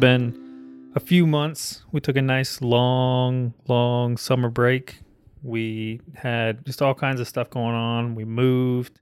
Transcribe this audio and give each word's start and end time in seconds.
been 0.00 0.90
a 0.94 1.00
few 1.00 1.26
months. 1.26 1.84
We 1.92 2.00
took 2.00 2.16
a 2.16 2.22
nice, 2.22 2.60
long, 2.60 3.54
long 3.68 4.16
summer 4.16 4.48
break. 4.48 5.00
We 5.42 6.00
had 6.14 6.64
just 6.64 6.82
all 6.82 6.94
kinds 6.94 7.20
of 7.20 7.28
stuff 7.28 7.50
going 7.50 7.74
on. 7.74 8.14
We 8.14 8.24
moved. 8.24 9.00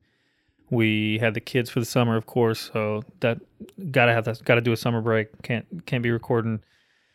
We 0.71 1.19
had 1.19 1.35
the 1.35 1.41
kids 1.41 1.71
for 1.71 1.81
the 1.81 1.87
summer, 1.87 2.17
of 2.17 2.27
course. 2.27 2.71
So 2.73 3.03
that 3.21 3.39
gotta 3.91 4.13
have 4.13 4.25
that. 4.27 4.45
Gotta 4.45 4.61
do 4.61 4.73
a 4.73 4.77
summer 4.77 5.01
break. 5.01 5.43
Can't 5.43 5.87
can't 5.87 6.03
be 6.03 6.11
recording 6.11 6.61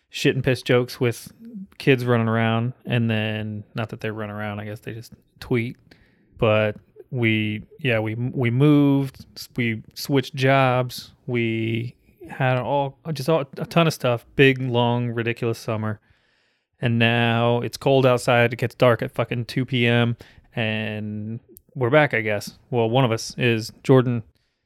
shit 0.09 0.35
and 0.35 0.43
piss 0.43 0.61
jokes 0.61 0.99
with 0.99 1.31
kids 1.77 2.05
running 2.05 2.27
around. 2.27 2.73
And 2.85 3.09
then 3.09 3.63
not 3.75 3.89
that 3.89 4.01
they 4.01 4.09
run 4.09 4.29
around. 4.29 4.59
I 4.59 4.65
guess 4.65 4.79
they 4.79 4.93
just 4.93 5.13
tweet. 5.39 5.77
But 6.37 6.77
we 7.11 7.63
yeah 7.79 7.99
we 7.99 8.15
we 8.15 8.49
moved. 8.49 9.25
We 9.55 9.83
switched 9.93 10.33
jobs. 10.35 11.13
We 11.27 11.95
had 12.29 12.57
all 12.57 12.97
just 13.11 13.29
all, 13.29 13.41
a 13.57 13.65
ton 13.65 13.87
of 13.87 13.93
stuff. 13.93 14.25
Big, 14.35 14.61
long, 14.61 15.09
ridiculous 15.09 15.59
summer. 15.59 15.99
And 16.81 16.99
now 16.99 17.61
it's 17.61 17.77
cold 17.77 18.05
outside. 18.05 18.53
It 18.53 18.57
gets 18.57 18.75
dark 18.75 19.01
at 19.01 19.11
fucking 19.11 19.45
2 19.45 19.65
p.m. 19.65 20.17
And 20.55 21.39
we're 21.75 21.89
back, 21.89 22.13
I 22.13 22.21
guess. 22.21 22.59
Well, 22.69 22.89
one 22.89 23.05
of 23.05 23.11
us 23.11 23.35
is 23.37 23.71
Jordan. 23.83 24.23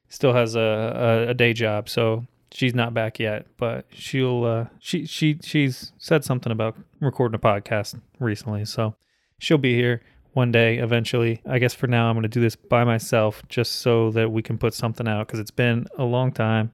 Still 0.09 0.33
has 0.33 0.55
a, 0.55 0.59
a, 0.59 1.29
a 1.29 1.33
day 1.33 1.53
job, 1.53 1.89
so 1.89 2.25
she's 2.51 2.73
not 2.73 2.93
back 2.93 3.19
yet. 3.19 3.45
But 3.57 3.85
she'll 3.91 4.45
uh, 4.45 4.65
she 4.79 5.05
she 5.05 5.37
she's 5.43 5.91
said 5.97 6.23
something 6.23 6.51
about 6.51 6.77
recording 7.01 7.35
a 7.35 7.39
podcast 7.39 7.99
recently, 8.19 8.63
so 8.63 8.95
she'll 9.37 9.57
be 9.57 9.75
here 9.75 10.01
one 10.31 10.51
day 10.51 10.77
eventually. 10.77 11.41
I 11.45 11.59
guess 11.59 11.73
for 11.73 11.87
now 11.87 12.09
I'm 12.09 12.15
going 12.15 12.23
to 12.23 12.29
do 12.29 12.39
this 12.39 12.55
by 12.55 12.85
myself, 12.85 13.43
just 13.49 13.73
so 13.73 14.11
that 14.11 14.31
we 14.31 14.41
can 14.41 14.57
put 14.57 14.73
something 14.73 15.09
out 15.09 15.27
because 15.27 15.41
it's 15.41 15.51
been 15.51 15.87
a 15.97 16.05
long 16.05 16.31
time 16.31 16.73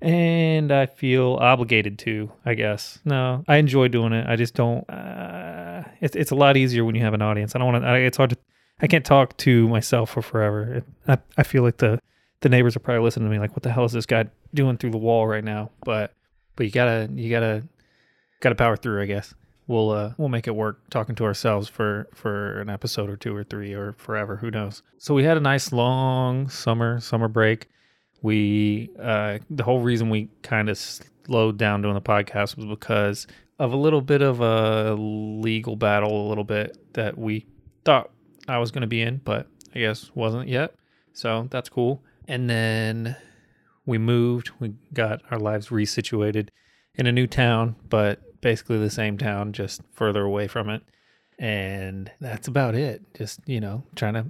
and 0.00 0.70
I 0.70 0.86
feel 0.86 1.38
obligated 1.40 1.98
to. 2.00 2.30
I 2.44 2.54
guess 2.54 2.98
no, 3.04 3.44
I 3.48 3.56
enjoy 3.56 3.88
doing 3.88 4.12
it. 4.12 4.26
I 4.28 4.36
just 4.36 4.54
don't. 4.54 4.88
Uh, 4.88 5.82
it's 6.00 6.16
it's 6.16 6.30
a 6.30 6.36
lot 6.36 6.56
easier 6.56 6.84
when 6.84 6.94
you 6.94 7.02
have 7.02 7.14
an 7.14 7.22
audience. 7.22 7.54
I 7.54 7.58
don't 7.58 7.72
want 7.72 7.84
to. 7.84 7.94
It's 7.94 8.16
hard 8.16 8.30
to. 8.30 8.36
I 8.80 8.86
can't 8.86 9.04
talk 9.04 9.36
to 9.38 9.68
myself 9.68 10.10
for 10.10 10.22
forever. 10.22 10.74
It, 10.74 10.84
I 11.08 11.18
I 11.36 11.42
feel 11.42 11.62
like 11.62 11.78
the 11.78 11.98
the 12.40 12.48
neighbors 12.48 12.76
are 12.76 12.80
probably 12.80 13.02
listening 13.02 13.28
to 13.28 13.32
me 13.32 13.40
like, 13.40 13.52
what 13.52 13.62
the 13.62 13.72
hell 13.72 13.84
is 13.84 13.92
this 13.92 14.06
guy 14.06 14.26
doing 14.54 14.76
through 14.76 14.92
the 14.92 14.98
wall 14.98 15.26
right 15.26 15.44
now? 15.44 15.70
But 15.84 16.14
but 16.56 16.66
you 16.66 16.72
gotta 16.72 17.08
you 17.12 17.30
gotta 17.30 17.64
gotta 18.40 18.54
power 18.54 18.76
through. 18.76 19.02
I 19.02 19.06
guess 19.06 19.34
we'll 19.66 19.90
uh 19.90 20.12
we'll 20.16 20.28
make 20.28 20.46
it 20.46 20.54
work 20.54 20.80
talking 20.90 21.14
to 21.16 21.24
ourselves 21.24 21.68
for 21.68 22.08
for 22.14 22.60
an 22.60 22.70
episode 22.70 23.10
or 23.10 23.16
two 23.16 23.34
or 23.34 23.42
three 23.42 23.72
or 23.72 23.94
forever. 23.98 24.36
Who 24.36 24.50
knows? 24.50 24.82
So 24.98 25.14
we 25.14 25.24
had 25.24 25.36
a 25.36 25.40
nice 25.40 25.72
long 25.72 26.48
summer 26.48 27.00
summer 27.00 27.28
break 27.28 27.68
we 28.22 28.90
uh, 29.00 29.38
the 29.50 29.62
whole 29.62 29.80
reason 29.80 30.10
we 30.10 30.28
kind 30.42 30.68
of 30.68 30.78
slowed 30.78 31.58
down 31.58 31.82
doing 31.82 31.94
the 31.94 32.00
podcast 32.00 32.56
was 32.56 32.66
because 32.66 33.26
of 33.58 33.72
a 33.72 33.76
little 33.76 34.00
bit 34.00 34.22
of 34.22 34.40
a 34.40 34.94
legal 34.94 35.76
battle, 35.76 36.26
a 36.26 36.28
little 36.28 36.44
bit 36.44 36.76
that 36.94 37.18
we 37.18 37.46
thought 37.84 38.10
I 38.46 38.58
was 38.58 38.70
going 38.70 38.82
to 38.82 38.88
be 38.88 39.02
in, 39.02 39.18
but 39.24 39.48
I 39.74 39.80
guess 39.80 40.10
wasn't 40.14 40.48
yet. 40.48 40.74
So 41.12 41.48
that's 41.50 41.68
cool. 41.68 42.02
And 42.26 42.48
then 42.48 43.16
we 43.86 43.98
moved. 43.98 44.50
We 44.60 44.74
got 44.92 45.22
our 45.30 45.38
lives 45.38 45.68
resituated 45.68 46.48
in 46.94 47.06
a 47.06 47.12
new 47.12 47.26
town, 47.26 47.76
but 47.88 48.40
basically 48.40 48.78
the 48.78 48.90
same 48.90 49.18
town, 49.18 49.52
just 49.52 49.82
further 49.92 50.22
away 50.22 50.46
from 50.46 50.68
it 50.70 50.82
and 51.38 52.10
that's 52.20 52.48
about 52.48 52.74
it. 52.74 53.02
Just 53.14 53.40
you 53.46 53.60
know 53.60 53.84
trying 53.94 54.14
to 54.14 54.26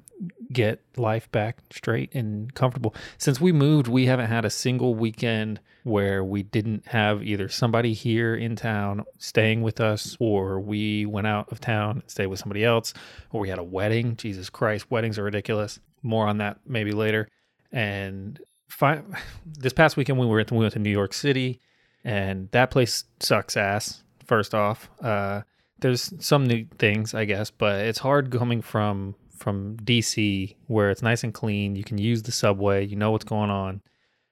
get 0.53 0.83
life 0.97 1.31
back 1.33 1.59
straight 1.71 2.15
and 2.15 2.53
comfortable. 2.55 2.95
Since 3.17 3.41
we 3.41 3.53
moved 3.53 3.89
we 3.89 4.07
haven't 4.07 4.29
had 4.29 4.45
a 4.45 4.51
single 4.51 4.95
weekend 4.95 5.61
where 5.85 6.23
we 6.23 6.43
didn't 6.43 6.87
have 6.89 7.23
either 7.23 7.49
somebody 7.49 7.95
here 7.95 8.35
in 8.35 8.57
town 8.57 9.05
staying 9.19 9.63
with 9.63 9.81
us 9.81 10.17
or 10.21 10.61
we 10.61 11.07
went 11.07 11.27
out 11.27 11.51
of 11.51 11.61
town 11.61 12.01
and 12.01 12.11
stayed 12.11 12.27
with 12.27 12.39
somebody 12.39 12.65
else 12.65 12.93
or 13.31 13.41
we 13.41 13.49
had 13.49 13.59
a 13.59 13.65
wedding. 13.65 14.17
Jesus 14.17 14.51
christ 14.51 14.91
weddings 14.91 15.19
are 15.19 15.25
ridiculous. 15.25 15.81
More 16.03 16.27
on 16.27 16.39
that 16.39 16.59
maybe 16.67 16.93
later. 16.93 17.29
And 17.73 18.39
fi- 18.69 19.03
this 19.47 19.73
past 19.73 19.97
weekend 19.97 20.19
we 20.19 20.27
were 20.27 20.41
at 20.41 20.53
we 20.53 20.59
went 20.59 20.75
to 20.75 20.79
new 20.79 20.91
york 20.91 21.15
city 21.15 21.61
and 22.05 22.51
that 22.51 22.71
place 22.71 23.05
sucks 23.21 23.57
ass 23.57 24.03
first 24.27 24.55
off. 24.55 24.91
Uh 25.01 25.43
there's 25.81 26.12
some 26.25 26.47
new 26.47 26.66
things, 26.78 27.15
I 27.15 27.25
guess, 27.25 27.50
but 27.50 27.81
it's 27.81 27.99
hard 27.99 28.31
coming 28.31 28.62
from 28.62 29.15
from 29.37 29.77
DC 29.84 30.56
where 30.66 30.91
it's 30.91 31.03
nice 31.03 31.22
and 31.22 31.33
clean. 31.33 31.77
You 31.77 31.84
can 31.84 31.97
use 31.97 32.22
the 32.22 32.33
subway, 32.33 32.84
you 32.84 32.97
know 32.97 33.12
what's 33.12 33.25
going 33.25 33.50
on. 33.50 33.83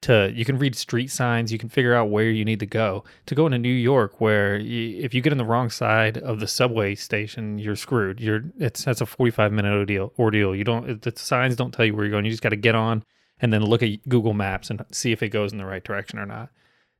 To 0.03 0.31
you 0.35 0.45
can 0.45 0.59
read 0.59 0.77
street 0.77 1.11
signs, 1.11 1.51
you 1.51 1.59
can 1.59 1.69
figure 1.69 1.95
out 1.95 2.11
where 2.11 2.29
you 2.29 2.45
need 2.45 2.61
to 2.61 2.67
go. 2.67 3.05
To 3.27 3.35
go 3.35 3.47
into 3.47 3.59
New 3.59 3.69
York, 3.69 4.21
where 4.21 4.57
you, 4.59 4.99
if 5.03 5.15
you 5.15 5.23
get 5.23 5.33
in 5.33 5.39
the 5.39 5.45
wrong 5.45 5.71
side 5.71 6.19
of 6.19 6.39
the 6.39 6.47
subway 6.47 6.95
station, 6.95 7.59
you're 7.59 7.77
screwed. 7.77 8.21
You're 8.21 8.43
it's 8.59 8.85
that's 8.85 9.01
a 9.01 9.07
45 9.07 9.53
minute 9.53 9.73
ordeal. 9.73 10.13
Ordeal. 10.19 10.55
You 10.55 10.65
don't 10.65 11.01
the 11.01 11.13
signs 11.17 11.57
don't 11.57 11.73
tell 11.73 11.87
you 11.87 11.95
where 11.95 12.05
you're 12.05 12.13
going. 12.13 12.25
You 12.25 12.31
just 12.31 12.43
got 12.43 12.51
to 12.51 12.57
get 12.57 12.75
on 12.75 13.05
and 13.41 13.53
then 13.53 13.65
look 13.65 13.83
at 13.83 14.07
Google 14.09 14.35
Maps 14.35 14.71
and 14.71 14.85
see 14.93 15.13
if 15.13 15.23
it 15.23 15.31
goes 15.31 15.53
in 15.53 15.59
the 15.59 15.67
right 15.67 15.85
direction 15.85 16.19
or 16.19 16.27
not. 16.27 16.51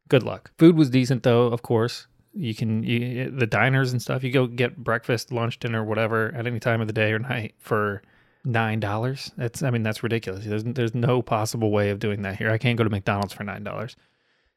Good 0.09 0.23
luck. 0.23 0.53
Food 0.59 0.77
was 0.77 0.89
decent 0.89 1.23
though, 1.23 1.49
of 1.49 1.63
course 1.63 2.07
you 2.37 2.55
can 2.55 2.83
you, 2.83 3.31
the 3.31 3.47
diners 3.47 3.93
and 3.93 4.01
stuff 4.01 4.23
you 4.23 4.31
go 4.31 4.47
get 4.47 4.77
breakfast 4.77 5.33
lunch 5.33 5.59
dinner 5.59 5.83
whatever 5.83 6.33
at 6.35 6.47
any 6.47 6.61
time 6.61 6.81
of 6.81 6.87
the 6.87 6.93
day 6.93 7.13
or 7.13 7.19
night 7.19 7.55
for 7.59 8.03
nine 8.45 8.79
dollars. 8.81 9.33
That's 9.37 9.63
i 9.63 9.71
mean 9.71 9.83
that's 9.83 10.03
ridiculous. 10.03 10.45
There's, 10.45 10.65
there's 10.65 10.95
no 10.95 11.23
possible 11.23 11.71
way 11.71 11.91
of 11.91 11.99
doing 11.99 12.23
that 12.23 12.37
here. 12.37 12.51
I 12.51 12.59
can't 12.59 12.79
go 12.79 12.85
to 12.85 12.91
mcdonald's 12.91 13.33
for 13.33 13.45
nine 13.45 13.65
dollars. 13.65 13.97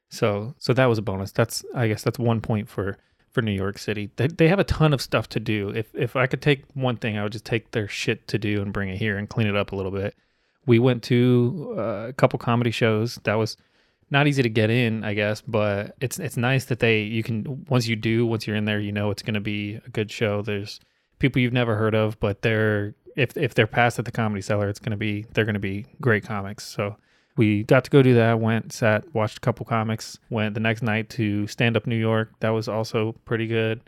So 0.08 0.54
so 0.58 0.72
that 0.74 0.86
was 0.86 0.98
a 0.98 1.02
bonus. 1.02 1.32
That's 1.32 1.64
i 1.74 1.88
guess 1.88 2.02
that's 2.02 2.18
one 2.18 2.40
point 2.40 2.68
for 2.68 2.98
for 3.30 3.42
new 3.42 3.52
york 3.52 3.78
city. 3.78 4.10
They, 4.16 4.28
they 4.28 4.48
have 4.48 4.58
a 4.58 4.64
ton 4.64 4.92
of 4.92 5.00
stuff 5.00 5.28
to 5.30 5.40
do. 5.40 5.70
If 5.70 5.94
if 5.94 6.16
i 6.16 6.26
could 6.26 6.42
take 6.42 6.64
one 6.74 6.96
thing 6.96 7.18
i 7.18 7.22
would 7.22 7.32
just 7.32 7.44
take 7.44 7.70
their 7.72 7.88
shit 7.88 8.28
to 8.28 8.38
do 8.38 8.62
and 8.62 8.72
bring 8.72 8.88
it 8.88 8.98
here 8.98 9.16
and 9.18 9.28
clean 9.28 9.46
it 9.46 9.56
up 9.56 9.72
a 9.72 9.76
little 9.76 9.92
bit. 9.92 10.14
We 10.66 10.78
went 10.78 11.02
to 11.04 11.74
uh, 11.78 12.06
a 12.08 12.12
couple 12.12 12.38
comedy 12.38 12.70
shows. 12.70 13.18
That 13.24 13.34
was 13.34 13.56
not 14.10 14.26
easy 14.26 14.42
to 14.42 14.48
get 14.48 14.70
in, 14.70 15.04
I 15.04 15.14
guess, 15.14 15.40
but 15.40 15.96
it's 16.00 16.18
it's 16.18 16.36
nice 16.36 16.64
that 16.66 16.80
they 16.80 17.02
you 17.02 17.22
can 17.22 17.64
once 17.68 17.86
you 17.86 17.96
do 17.96 18.26
once 18.26 18.46
you're 18.46 18.56
in 18.56 18.64
there, 18.64 18.80
you 18.80 18.92
know 18.92 19.10
it's 19.10 19.22
going 19.22 19.34
to 19.34 19.40
be 19.40 19.80
a 19.86 19.90
good 19.90 20.10
show. 20.10 20.42
There's 20.42 20.80
people 21.18 21.40
you've 21.40 21.52
never 21.52 21.76
heard 21.76 21.94
of, 21.94 22.18
but 22.20 22.42
they're 22.42 22.94
if 23.16 23.36
if 23.36 23.54
they're 23.54 23.66
passed 23.66 23.98
at 23.98 24.04
the 24.04 24.12
Comedy 24.12 24.42
Cellar, 24.42 24.68
it's 24.68 24.80
going 24.80 24.90
to 24.90 24.96
be 24.96 25.26
they're 25.32 25.44
going 25.44 25.54
to 25.54 25.60
be 25.60 25.86
great 26.00 26.24
comics. 26.24 26.66
So 26.66 26.96
we 27.36 27.62
got 27.62 27.84
to 27.84 27.90
go 27.90 28.02
do 28.02 28.14
that. 28.14 28.40
Went, 28.40 28.72
sat, 28.72 29.14
watched 29.14 29.38
a 29.38 29.40
couple 29.40 29.64
comics. 29.64 30.18
Went 30.28 30.54
the 30.54 30.60
next 30.60 30.82
night 30.82 31.08
to 31.10 31.46
Stand 31.46 31.76
Up 31.76 31.86
New 31.86 31.96
York. 31.96 32.32
That 32.40 32.50
was 32.50 32.68
also 32.68 33.12
pretty 33.24 33.46
good. 33.46 33.80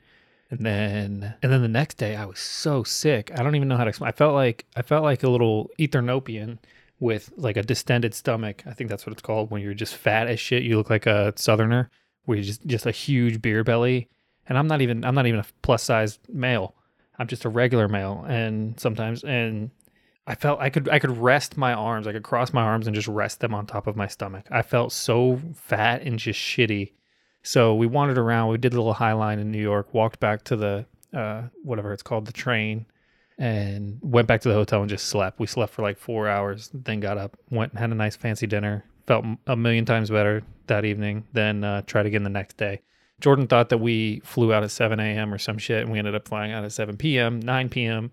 And 0.50 0.64
then 0.64 1.34
and 1.42 1.50
then 1.50 1.62
the 1.62 1.68
next 1.68 1.96
day, 1.96 2.14
I 2.14 2.26
was 2.26 2.38
so 2.38 2.84
sick. 2.84 3.32
I 3.36 3.42
don't 3.42 3.56
even 3.56 3.68
know 3.68 3.76
how 3.76 3.84
to 3.84 3.88
explain. 3.88 4.08
I 4.08 4.12
felt 4.12 4.34
like 4.34 4.66
I 4.76 4.82
felt 4.82 5.02
like 5.02 5.22
a 5.22 5.28
little 5.28 5.70
Ethiopian 5.80 6.58
with 7.02 7.32
like 7.36 7.56
a 7.56 7.62
distended 7.64 8.14
stomach. 8.14 8.62
I 8.64 8.72
think 8.72 8.88
that's 8.88 9.04
what 9.04 9.12
it's 9.12 9.22
called 9.22 9.50
when 9.50 9.60
you're 9.60 9.74
just 9.74 9.96
fat 9.96 10.28
as 10.28 10.38
shit. 10.38 10.62
You 10.62 10.76
look 10.76 10.88
like 10.88 11.04
a 11.04 11.32
southerner 11.34 11.90
where 12.26 12.38
you 12.38 12.44
just 12.44 12.64
just 12.64 12.86
a 12.86 12.92
huge 12.92 13.42
beer 13.42 13.64
belly. 13.64 14.08
And 14.48 14.56
I'm 14.56 14.68
not 14.68 14.80
even 14.80 15.04
I'm 15.04 15.16
not 15.16 15.26
even 15.26 15.40
a 15.40 15.46
plus 15.62 15.82
size 15.82 16.20
male. 16.32 16.76
I'm 17.18 17.26
just 17.26 17.44
a 17.44 17.48
regular 17.48 17.88
male 17.88 18.24
and 18.28 18.78
sometimes 18.78 19.24
and 19.24 19.72
I 20.28 20.36
felt 20.36 20.60
I 20.60 20.70
could 20.70 20.88
I 20.88 21.00
could 21.00 21.18
rest 21.18 21.56
my 21.56 21.72
arms. 21.72 22.06
I 22.06 22.12
could 22.12 22.22
cross 22.22 22.52
my 22.52 22.62
arms 22.62 22.86
and 22.86 22.94
just 22.94 23.08
rest 23.08 23.40
them 23.40 23.52
on 23.52 23.66
top 23.66 23.88
of 23.88 23.96
my 23.96 24.06
stomach. 24.06 24.46
I 24.52 24.62
felt 24.62 24.92
so 24.92 25.40
fat 25.56 26.02
and 26.02 26.20
just 26.20 26.38
shitty. 26.38 26.92
So 27.42 27.74
we 27.74 27.88
wandered 27.88 28.18
around. 28.18 28.50
We 28.50 28.58
did 28.58 28.74
a 28.74 28.76
little 28.76 28.94
high 28.94 29.14
line 29.14 29.40
in 29.40 29.50
New 29.50 29.60
York. 29.60 29.92
Walked 29.92 30.20
back 30.20 30.44
to 30.44 30.54
the 30.54 30.86
uh, 31.12 31.48
whatever 31.64 31.92
it's 31.92 32.04
called, 32.04 32.26
the 32.26 32.32
train, 32.32 32.86
and 33.38 33.98
went 34.02 34.28
back 34.28 34.40
to 34.42 34.48
the 34.48 34.54
hotel 34.54 34.80
and 34.80 34.90
just 34.90 35.06
slept. 35.06 35.38
We 35.40 35.46
slept 35.46 35.72
for 35.72 35.82
like 35.82 35.98
four 35.98 36.28
hours, 36.28 36.70
then 36.72 37.00
got 37.00 37.18
up, 37.18 37.36
went 37.50 37.72
and 37.72 37.78
had 37.78 37.90
a 37.90 37.94
nice 37.94 38.16
fancy 38.16 38.46
dinner. 38.46 38.84
Felt 39.06 39.24
a 39.46 39.56
million 39.56 39.84
times 39.84 40.10
better 40.10 40.42
that 40.68 40.84
evening. 40.84 41.24
Then 41.32 41.64
uh, 41.64 41.82
tried 41.82 42.06
again 42.06 42.22
the 42.22 42.30
next 42.30 42.56
day. 42.56 42.82
Jordan 43.20 43.46
thought 43.46 43.68
that 43.68 43.78
we 43.78 44.20
flew 44.24 44.52
out 44.52 44.64
at 44.64 44.70
7 44.70 44.98
a.m. 44.98 45.32
or 45.32 45.38
some 45.38 45.58
shit, 45.58 45.82
and 45.82 45.92
we 45.92 45.98
ended 45.98 46.14
up 46.14 46.26
flying 46.26 46.52
out 46.52 46.64
at 46.64 46.72
7 46.72 46.96
p.m., 46.96 47.40
9 47.40 47.68
p.m. 47.68 48.10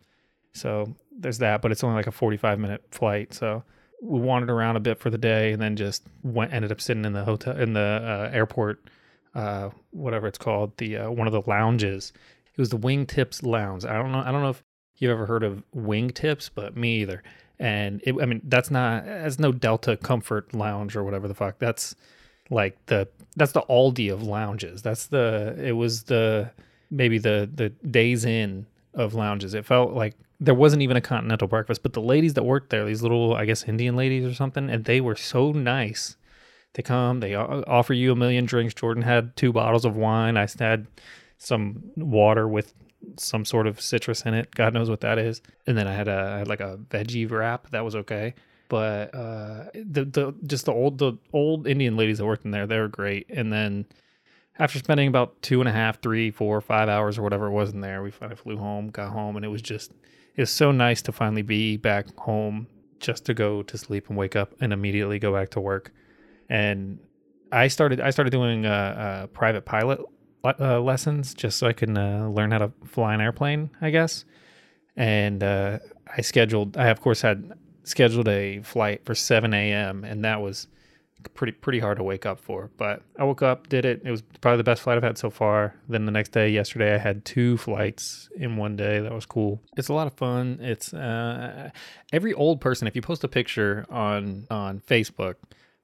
So 0.53 0.95
there's 1.11 1.39
that, 1.39 1.61
but 1.61 1.71
it's 1.71 1.83
only 1.83 1.95
like 1.95 2.07
a 2.07 2.11
45 2.11 2.59
minute 2.59 2.83
flight. 2.91 3.33
So 3.33 3.63
we 4.01 4.19
wandered 4.19 4.49
around 4.49 4.75
a 4.75 4.79
bit 4.79 4.99
for 4.99 5.09
the 5.09 5.17
day, 5.17 5.51
and 5.51 5.61
then 5.61 5.75
just 5.75 6.03
went 6.23 6.53
ended 6.53 6.71
up 6.71 6.79
sitting 6.79 7.05
in 7.05 7.13
the 7.13 7.23
hotel 7.23 7.57
in 7.57 7.73
the 7.73 8.29
uh, 8.31 8.35
airport, 8.35 8.83
uh, 9.35 9.69
whatever 9.91 10.27
it's 10.27 10.37
called, 10.37 10.77
the 10.77 10.97
uh, 10.97 11.11
one 11.11 11.27
of 11.27 11.33
the 11.33 11.43
lounges. 11.47 12.13
It 12.53 12.59
was 12.59 12.69
the 12.69 12.77
Wingtips 12.77 13.43
Lounge. 13.43 13.85
I 13.85 13.93
don't 13.93 14.11
know. 14.11 14.19
I 14.19 14.31
don't 14.31 14.41
know 14.41 14.49
if 14.49 14.63
you've 14.99 15.11
ever 15.11 15.25
heard 15.25 15.43
of 15.43 15.63
wingtips, 15.75 16.49
but 16.53 16.77
me 16.77 17.01
either. 17.01 17.23
And 17.57 18.01
it, 18.05 18.15
I 18.21 18.25
mean, 18.25 18.41
that's 18.45 18.71
not, 18.71 19.05
that's 19.05 19.39
no 19.39 19.51
Delta 19.51 19.97
Comfort 19.97 20.53
Lounge 20.53 20.95
or 20.95 21.03
whatever 21.03 21.27
the 21.27 21.33
fuck. 21.33 21.59
That's 21.59 21.95
like 22.49 22.77
the 22.87 23.07
that's 23.35 23.51
the 23.51 23.61
Aldi 23.63 24.11
of 24.11 24.23
lounges. 24.23 24.81
That's 24.81 25.07
the 25.07 25.55
it 25.57 25.73
was 25.73 26.03
the 26.03 26.51
maybe 26.89 27.17
the 27.17 27.49
the 27.53 27.69
Days 27.69 28.25
Inn 28.25 28.65
of 28.93 29.13
lounges. 29.13 29.53
It 29.53 29.65
felt 29.65 29.93
like 29.93 30.15
there 30.39 30.53
wasn't 30.53 30.81
even 30.81 30.97
a 30.97 31.01
continental 31.01 31.47
breakfast, 31.47 31.83
but 31.83 31.93
the 31.93 32.01
ladies 32.01 32.33
that 32.35 32.43
worked 32.43 32.69
there, 32.69 32.85
these 32.85 33.01
little 33.01 33.35
I 33.35 33.45
guess 33.45 33.63
Indian 33.63 33.95
ladies 33.95 34.25
or 34.25 34.33
something, 34.33 34.69
and 34.69 34.85
they 34.85 35.01
were 35.01 35.15
so 35.15 35.51
nice. 35.51 36.15
They 36.73 36.83
come, 36.83 37.19
they 37.19 37.33
offer 37.35 37.93
you 37.93 38.11
a 38.11 38.15
million 38.15 38.45
drinks. 38.45 38.75
Jordan 38.75 39.03
had 39.03 39.35
two 39.35 39.51
bottles 39.51 39.85
of 39.85 39.95
wine. 39.95 40.37
I 40.37 40.47
had 40.59 40.87
some 41.39 41.91
water 41.95 42.47
with 42.47 42.73
some 43.17 43.45
sort 43.45 43.67
of 43.67 43.81
citrus 43.81 44.21
in 44.23 44.33
it. 44.33 44.53
God 44.53 44.73
knows 44.73 44.89
what 44.89 45.01
that 45.01 45.17
is. 45.17 45.41
And 45.67 45.77
then 45.77 45.87
I 45.87 45.93
had 45.93 46.07
a 46.07 46.31
I 46.35 46.37
had 46.39 46.47
like 46.47 46.59
a 46.59 46.77
veggie 46.89 47.29
wrap 47.29 47.69
that 47.71 47.83
was 47.83 47.95
okay. 47.95 48.33
But 48.69 49.13
uh, 49.15 49.65
the 49.73 50.05
the 50.05 50.35
just 50.45 50.65
the 50.65 50.73
old 50.73 50.99
the 50.99 51.13
old 51.33 51.67
Indian 51.67 51.97
ladies 51.97 52.19
that 52.19 52.25
worked 52.25 52.45
in 52.45 52.51
there, 52.51 52.67
they 52.67 52.77
were 52.77 52.87
great. 52.87 53.25
And 53.29 53.51
then 53.51 53.85
after 54.59 54.77
spending 54.77 55.07
about 55.07 55.41
two 55.41 55.61
and 55.61 55.69
a 55.69 55.71
half, 55.71 56.01
three, 56.01 56.31
four, 56.31 56.61
five 56.61 56.89
hours 56.89 57.17
or 57.17 57.23
whatever 57.23 57.47
it 57.47 57.51
was 57.51 57.71
in 57.71 57.81
there, 57.81 58.03
we 58.03 58.11
finally 58.11 58.35
flew 58.35 58.57
home, 58.57 58.89
got 58.89 59.11
home, 59.11 59.35
and 59.35 59.45
it 59.45 59.49
was 59.49 59.61
just 59.61 59.91
it 60.35 60.41
was 60.41 60.51
so 60.51 60.71
nice 60.71 61.01
to 61.03 61.11
finally 61.11 61.41
be 61.41 61.77
back 61.77 62.15
home 62.17 62.67
just 62.99 63.25
to 63.25 63.33
go 63.33 63.63
to 63.63 63.77
sleep 63.77 64.09
and 64.09 64.17
wake 64.17 64.35
up 64.35 64.53
and 64.61 64.71
immediately 64.71 65.17
go 65.17 65.33
back 65.33 65.49
to 65.49 65.59
work. 65.59 65.91
And 66.49 66.99
I 67.51 67.69
started 67.69 67.99
I 67.99 68.11
started 68.11 68.31
doing 68.31 68.65
a, 68.65 68.69
uh, 68.69 69.27
private 69.27 69.65
pilot 69.65 69.99
uh, 70.43 70.79
lessons 70.79 71.33
just 71.33 71.57
so 71.57 71.67
I 71.67 71.73
can 71.73 71.97
uh, 71.97 72.27
learn 72.29 72.51
how 72.51 72.59
to 72.59 72.71
fly 72.85 73.13
an 73.13 73.21
airplane, 73.21 73.69
I 73.81 73.89
guess. 73.89 74.25
And 74.95 75.43
uh, 75.43 75.79
I 76.15 76.21
scheduled. 76.21 76.77
I 76.77 76.87
of 76.87 77.01
course 77.01 77.21
had 77.21 77.53
scheduled 77.83 78.27
a 78.27 78.61
flight 78.61 79.05
for 79.05 79.15
7 79.15 79.53
a.m. 79.53 80.03
and 80.03 80.23
that 80.23 80.41
was 80.41 80.67
pretty 81.33 81.51
pretty 81.51 81.79
hard 81.79 81.97
to 81.97 82.03
wake 82.03 82.25
up 82.25 82.39
for. 82.39 82.69
But 82.77 83.01
I 83.17 83.23
woke 83.23 83.41
up, 83.41 83.67
did 83.69 83.85
it. 83.85 84.01
It 84.05 84.11
was 84.11 84.21
probably 84.41 84.57
the 84.57 84.63
best 84.63 84.81
flight 84.81 84.97
I've 84.97 85.03
had 85.03 85.17
so 85.17 85.29
far. 85.29 85.75
Then 85.87 86.05
the 86.05 86.11
next 86.11 86.29
day, 86.29 86.49
yesterday, 86.49 86.95
I 86.95 86.97
had 86.97 87.25
two 87.25 87.57
flights 87.57 88.29
in 88.35 88.57
one 88.57 88.75
day. 88.75 88.99
That 88.99 89.13
was 89.13 89.25
cool. 89.25 89.61
It's 89.77 89.89
a 89.89 89.93
lot 89.93 90.07
of 90.07 90.13
fun. 90.13 90.59
It's 90.61 90.93
uh, 90.93 91.71
every 92.13 92.33
old 92.33 92.61
person. 92.61 92.87
If 92.87 92.95
you 92.95 93.01
post 93.01 93.23
a 93.23 93.27
picture 93.27 93.85
on 93.89 94.47
on 94.49 94.81
Facebook, 94.81 95.35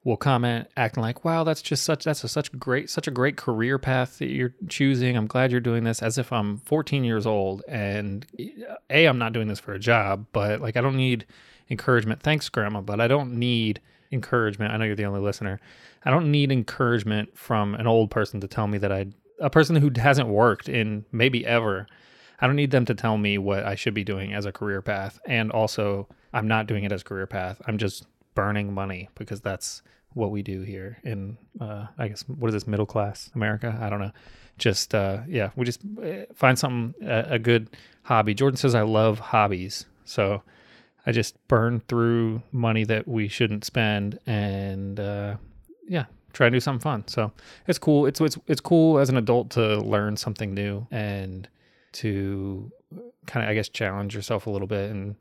will 0.06 0.16
comment 0.16 0.68
acting 0.76 1.02
like, 1.02 1.24
"Wow, 1.24 1.42
that's 1.42 1.60
just 1.60 1.82
such 1.82 2.04
that's 2.04 2.22
a 2.22 2.28
such 2.28 2.56
great 2.58 2.88
such 2.88 3.08
a 3.08 3.10
great 3.10 3.36
career 3.36 3.76
path 3.76 4.18
that 4.20 4.28
you're 4.28 4.54
choosing. 4.68 5.16
I'm 5.16 5.26
glad 5.26 5.50
you're 5.50 5.60
doing 5.60 5.82
this." 5.82 6.00
As 6.00 6.16
if 6.16 6.32
I'm 6.32 6.58
14 6.58 7.02
years 7.02 7.26
old 7.26 7.64
and 7.66 8.24
eh, 8.38 8.50
a 8.88 9.06
I'm 9.06 9.18
not 9.18 9.32
doing 9.32 9.48
this 9.48 9.58
for 9.58 9.74
a 9.74 9.80
job, 9.80 10.26
but 10.32 10.60
like 10.60 10.76
I 10.76 10.80
don't 10.80 10.96
need 10.96 11.26
encouragement. 11.68 12.22
Thanks, 12.22 12.48
grandma, 12.48 12.80
but 12.82 13.00
I 13.00 13.08
don't 13.08 13.34
need 13.34 13.80
encouragement. 14.12 14.72
I 14.72 14.76
know 14.76 14.84
you're 14.84 14.94
the 14.94 15.06
only 15.06 15.20
listener. 15.20 15.60
I 16.04 16.10
don't 16.10 16.30
need 16.30 16.52
encouragement 16.52 17.36
from 17.36 17.74
an 17.74 17.88
old 17.88 18.12
person 18.12 18.40
to 18.40 18.46
tell 18.46 18.68
me 18.68 18.78
that 18.78 18.92
I 18.92 19.06
a 19.40 19.50
person 19.50 19.74
who 19.74 19.90
hasn't 19.96 20.28
worked 20.28 20.68
in 20.68 21.04
maybe 21.10 21.44
ever. 21.44 21.88
I 22.40 22.46
don't 22.46 22.56
need 22.56 22.70
them 22.70 22.84
to 22.84 22.94
tell 22.94 23.18
me 23.18 23.38
what 23.38 23.64
I 23.64 23.74
should 23.74 23.94
be 23.94 24.04
doing 24.04 24.32
as 24.32 24.46
a 24.46 24.52
career 24.52 24.82
path. 24.82 25.18
And 25.26 25.50
also, 25.50 26.06
I'm 26.32 26.46
not 26.46 26.68
doing 26.68 26.84
it 26.84 26.92
as 26.92 27.02
career 27.02 27.26
path. 27.26 27.60
I'm 27.66 27.76
just 27.76 28.06
burning 28.34 28.72
money 28.72 29.08
because 29.16 29.40
that's 29.40 29.82
what 30.16 30.30
we 30.30 30.42
do 30.42 30.62
here 30.62 30.98
in 31.04 31.36
uh, 31.60 31.86
I 31.98 32.08
guess 32.08 32.22
what 32.22 32.48
is 32.48 32.54
this 32.54 32.66
middle 32.66 32.86
class 32.86 33.30
America? 33.34 33.78
I 33.80 33.90
don't 33.90 34.00
know. 34.00 34.12
Just 34.58 34.94
uh, 34.94 35.18
yeah, 35.28 35.50
we 35.56 35.66
just 35.66 35.80
uh, 36.02 36.32
find 36.34 36.58
something 36.58 36.94
a, 37.06 37.34
a 37.34 37.38
good 37.38 37.68
hobby. 38.02 38.34
Jordan 38.34 38.56
says 38.56 38.74
I 38.74 38.82
love 38.82 39.18
hobbies, 39.18 39.84
so 40.04 40.42
I 41.06 41.12
just 41.12 41.36
burn 41.48 41.82
through 41.88 42.42
money 42.50 42.84
that 42.84 43.06
we 43.06 43.28
shouldn't 43.28 43.64
spend, 43.64 44.18
and 44.26 44.98
uh, 44.98 45.36
yeah, 45.86 46.06
try 46.32 46.46
and 46.46 46.54
do 46.54 46.60
something 46.60 46.80
fun. 46.80 47.04
So 47.06 47.32
it's 47.66 47.78
cool. 47.78 48.06
It's 48.06 48.20
it's 48.20 48.38
it's 48.46 48.60
cool 48.60 48.98
as 48.98 49.10
an 49.10 49.18
adult 49.18 49.50
to 49.50 49.78
learn 49.80 50.16
something 50.16 50.54
new 50.54 50.86
and 50.90 51.46
to 51.92 52.72
kind 53.26 53.44
of 53.44 53.50
I 53.50 53.54
guess 53.54 53.68
challenge 53.68 54.14
yourself 54.14 54.46
a 54.46 54.50
little 54.50 54.68
bit 54.68 54.90
and 54.90 55.16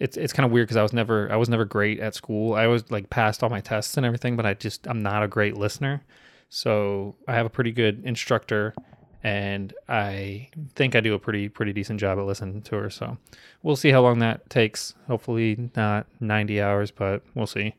it's 0.00 0.16
it's 0.16 0.32
kind 0.32 0.46
of 0.46 0.50
weird 0.50 0.66
because 0.66 0.78
I 0.78 0.82
was 0.82 0.92
never 0.92 1.30
I 1.30 1.36
was 1.36 1.48
never 1.48 1.64
great 1.64 2.00
at 2.00 2.14
school. 2.14 2.54
I 2.54 2.66
was 2.66 2.90
like 2.90 3.10
passed 3.10 3.42
all 3.42 3.50
my 3.50 3.60
tests 3.60 3.96
and 3.96 4.06
everything, 4.06 4.34
but 4.34 4.46
I 4.46 4.54
just 4.54 4.88
I'm 4.88 5.02
not 5.02 5.22
a 5.22 5.28
great 5.28 5.56
listener. 5.56 6.02
So 6.48 7.14
I 7.28 7.34
have 7.34 7.46
a 7.46 7.50
pretty 7.50 7.70
good 7.70 8.02
instructor, 8.04 8.74
and 9.22 9.72
I 9.88 10.48
think 10.74 10.96
I 10.96 11.00
do 11.00 11.14
a 11.14 11.18
pretty 11.18 11.48
pretty 11.50 11.74
decent 11.74 12.00
job 12.00 12.18
at 12.18 12.24
listening 12.24 12.62
to 12.62 12.76
her. 12.76 12.90
So 12.90 13.18
we'll 13.62 13.76
see 13.76 13.90
how 13.90 14.00
long 14.00 14.18
that 14.20 14.48
takes. 14.48 14.94
Hopefully 15.06 15.70
not 15.76 16.06
90 16.18 16.60
hours, 16.62 16.90
but 16.90 17.22
we'll 17.34 17.46
see 17.46 17.74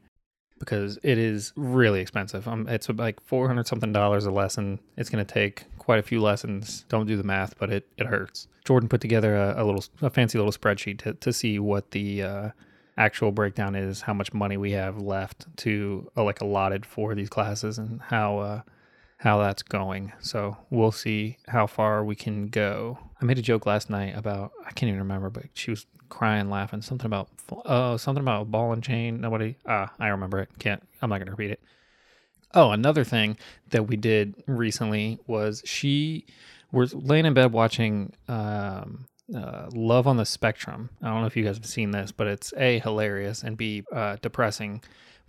because 0.60 1.00
it 1.02 1.18
is 1.18 1.54
really 1.56 2.02
expensive. 2.02 2.48
Um, 2.48 2.68
it's 2.70 2.88
like 2.88 3.20
400 3.20 3.66
something 3.66 3.92
dollars 3.92 4.28
a 4.28 4.32
lesson. 4.32 4.80
It's 4.96 5.10
going 5.10 5.26
to 5.26 5.34
take 5.34 5.66
quite 5.80 5.98
a 5.98 6.04
few 6.04 6.22
lessons. 6.22 6.86
Don't 6.88 7.08
do 7.08 7.18
the 7.18 7.24
math, 7.24 7.58
but 7.58 7.72
it, 7.72 7.88
it 7.98 8.06
hurts. 8.06 8.48
Jordan 8.66 8.90
put 8.90 9.02
together 9.02 9.36
a, 9.36 9.62
a 9.62 9.64
little, 9.64 9.84
a 10.02 10.10
fancy 10.10 10.38
little 10.38 10.54
spreadsheet 10.54 11.00
to, 11.00 11.14
to 11.14 11.34
see 11.34 11.60
what 11.60 11.92
the 11.92 12.24
uh, 12.24 12.50
actual 12.98 13.32
breakdown 13.32 13.76
is, 13.76 14.02
how 14.02 14.14
much 14.14 14.34
money 14.34 14.58
we 14.58 14.72
have 14.72 14.98
left 15.02 15.46
to 15.58 16.10
uh, 16.16 16.24
like 16.24 16.42
allotted 16.42 16.86
for 16.86 17.16
these 17.16 17.30
classes 17.30 17.78
and 17.78 18.02
how, 18.02 18.40
uh, 18.40 18.62
how 19.18 19.38
that's 19.38 19.62
going. 19.62 20.12
So 20.20 20.58
we'll 20.72 20.92
see 20.92 21.38
how 21.48 21.68
far 21.68 22.04
we 22.04 22.16
can 22.16 22.48
go. 22.48 22.98
I 23.22 23.26
made 23.26 23.38
a 23.38 23.44
joke 23.44 23.68
last 23.68 23.90
night 23.90 24.18
about 24.18 24.52
I 24.66 24.72
can't 24.72 24.88
even 24.90 25.00
remember, 25.00 25.30
but 25.30 25.46
she 25.54 25.70
was 25.70 25.86
crying, 26.10 26.50
laughing, 26.50 26.82
something 26.82 27.06
about 27.06 27.30
oh 27.66 27.98
something 27.98 28.24
about 28.24 28.50
ball 28.50 28.74
and 28.74 28.84
chain. 28.84 29.22
Nobody 29.22 29.58
ah 29.68 29.92
I 30.00 30.08
remember 30.08 30.40
it. 30.40 30.50
Can't 30.58 30.82
I'm 31.02 31.10
not 31.12 31.20
gonna 31.20 31.32
repeat 31.32 31.52
it. 31.52 31.62
Oh, 32.54 32.72
another 32.72 33.04
thing 33.04 33.38
that 33.70 33.88
we 33.88 33.96
did 33.96 34.36
recently 34.48 35.20
was 35.28 35.62
she 35.66 36.26
was 36.72 36.94
laying 36.94 37.26
in 37.26 37.34
bed 37.34 37.52
watching 37.52 38.14
um, 38.28 39.06
uh, 39.36 39.70
Love 39.74 40.08
on 40.08 40.18
the 40.18 40.26
Spectrum. 40.26 40.90
I 41.02 41.08
don't 41.10 41.22
know 41.22 41.28
if 41.28 41.36
you 41.36 41.44
guys 41.44 41.58
have 41.58 41.66
seen 41.66 41.92
this, 41.92 42.12
but 42.12 42.28
it's 42.28 42.54
a 42.58 42.80
hilarious 42.80 43.44
and 43.44 43.58
b 43.58 43.84
uh, 43.92 44.18
depressing. 44.22 44.84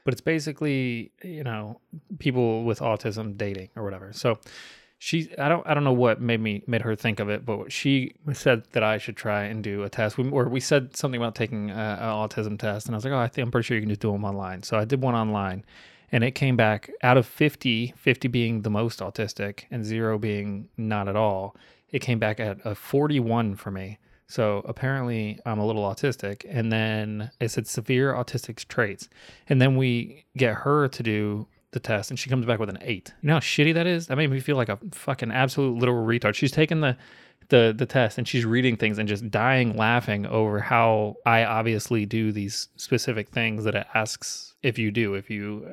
But 0.05 0.15
it's 0.15 0.21
basically 0.21 1.13
you 1.23 1.45
know 1.45 1.81
people 2.19 2.65
with 2.65 2.81
autism 2.81 3.37
dating 3.37 3.71
or 3.77 3.85
whatever. 3.85 4.13
So 4.13 4.39
she 4.99 5.29
i 5.37 5.49
don't 5.49 5.67
i 5.67 5.75
don't 5.75 5.83
know 5.83 5.93
what 5.93 6.21
made 6.21 6.41
me 6.41 6.63
made 6.69 6.81
her 6.81 6.95
think 6.95 7.19
of 7.19 7.29
it 7.29 7.45
but 7.45 7.73
she 7.73 8.15
said 8.33 8.63
that 8.71 8.85
i 8.85 8.99
should 8.99 9.17
try 9.17 9.43
and 9.43 9.65
do 9.65 9.83
a 9.83 9.89
test. 9.89 10.17
We, 10.17 10.31
or 10.31 10.49
we 10.49 10.61
said 10.61 10.97
something 10.97 11.21
about 11.21 11.35
taking 11.35 11.71
a, 11.71 11.75
an 11.75 12.09
autism 12.09 12.57
test 12.57 12.87
and 12.87 12.95
i 12.95 12.97
was 12.97 13.05
like 13.05 13.13
oh 13.13 13.19
i 13.19 13.27
think 13.27 13.45
i'm 13.45 13.51
pretty 13.51 13.67
sure 13.67 13.77
you 13.77 13.83
can 13.83 13.89
just 13.89 14.01
do 14.01 14.13
them 14.13 14.25
online. 14.25 14.63
So 14.63 14.79
i 14.79 14.85
did 14.85 15.03
one 15.03 15.17
online 15.17 15.65
and 16.13 16.23
it 16.23 16.33
came 16.33 16.57
back 16.57 16.91
out 17.03 17.17
of 17.17 17.27
50 17.27 17.95
50 17.97 18.29
being 18.29 18.63
the 18.63 18.71
most 18.71 19.01
autistic 19.01 19.65
and 19.71 19.85
zero 19.85 20.19
being 20.19 20.69
not 20.77 21.09
at 21.09 21.17
all 21.17 21.57
it 21.91 22.01
came 22.01 22.19
back 22.19 22.39
at 22.39 22.59
a 22.65 22.75
41 22.75 23.57
for 23.57 23.71
me 23.71 23.99
so 24.33 24.63
apparently 24.65 25.39
I'm 25.45 25.59
a 25.59 25.67
little 25.67 25.83
autistic. 25.83 26.47
And 26.49 26.73
then 26.73 27.31
it 27.39 27.51
said 27.51 27.67
severe 27.67 28.15
autistic 28.15 28.67
traits. 28.67 29.11
And 29.47 29.61
then 29.61 29.77
we 29.77 30.25
get 30.39 30.55
her 30.55 30.89
to 30.89 31.03
do 31.03 31.47
the 31.73 31.81
test 31.81 32.09
and 32.09 32.19
she 32.19 32.31
comes 32.31 32.47
back 32.47 32.59
with 32.59 32.71
an 32.71 32.79
eight. 32.81 33.13
You 33.21 33.27
know 33.27 33.35
how 33.35 33.41
shitty 33.41 33.75
that 33.75 33.87
is? 33.87 34.07
That 34.07 34.17
made 34.17 34.31
me 34.31 34.41
feel 34.41 34.57
like 34.57 34.71
a 34.71 34.79
fucking 34.93 35.31
absolute 35.31 35.79
literal 35.79 36.07
retard. 36.07 36.35
She's 36.35 36.51
taking 36.51 36.81
the 36.81 36.97
the 37.49 37.75
the 37.77 37.85
test 37.85 38.17
and 38.17 38.27
she's 38.27 38.47
reading 38.47 38.79
things 38.79 38.99
and 38.99 39.07
just 39.07 39.31
dying 39.31 39.77
laughing 39.77 40.25
over 40.25 40.61
how 40.61 41.17
I 41.27 41.45
obviously 41.45 42.07
do 42.07 42.33
these 42.33 42.69
specific 42.77 43.29
things 43.29 43.65
that 43.65 43.75
it 43.75 43.87
asks 43.93 44.52
if 44.63 44.79
you 44.79 44.91
do, 44.91 45.15
if 45.15 45.29
you 45.31 45.67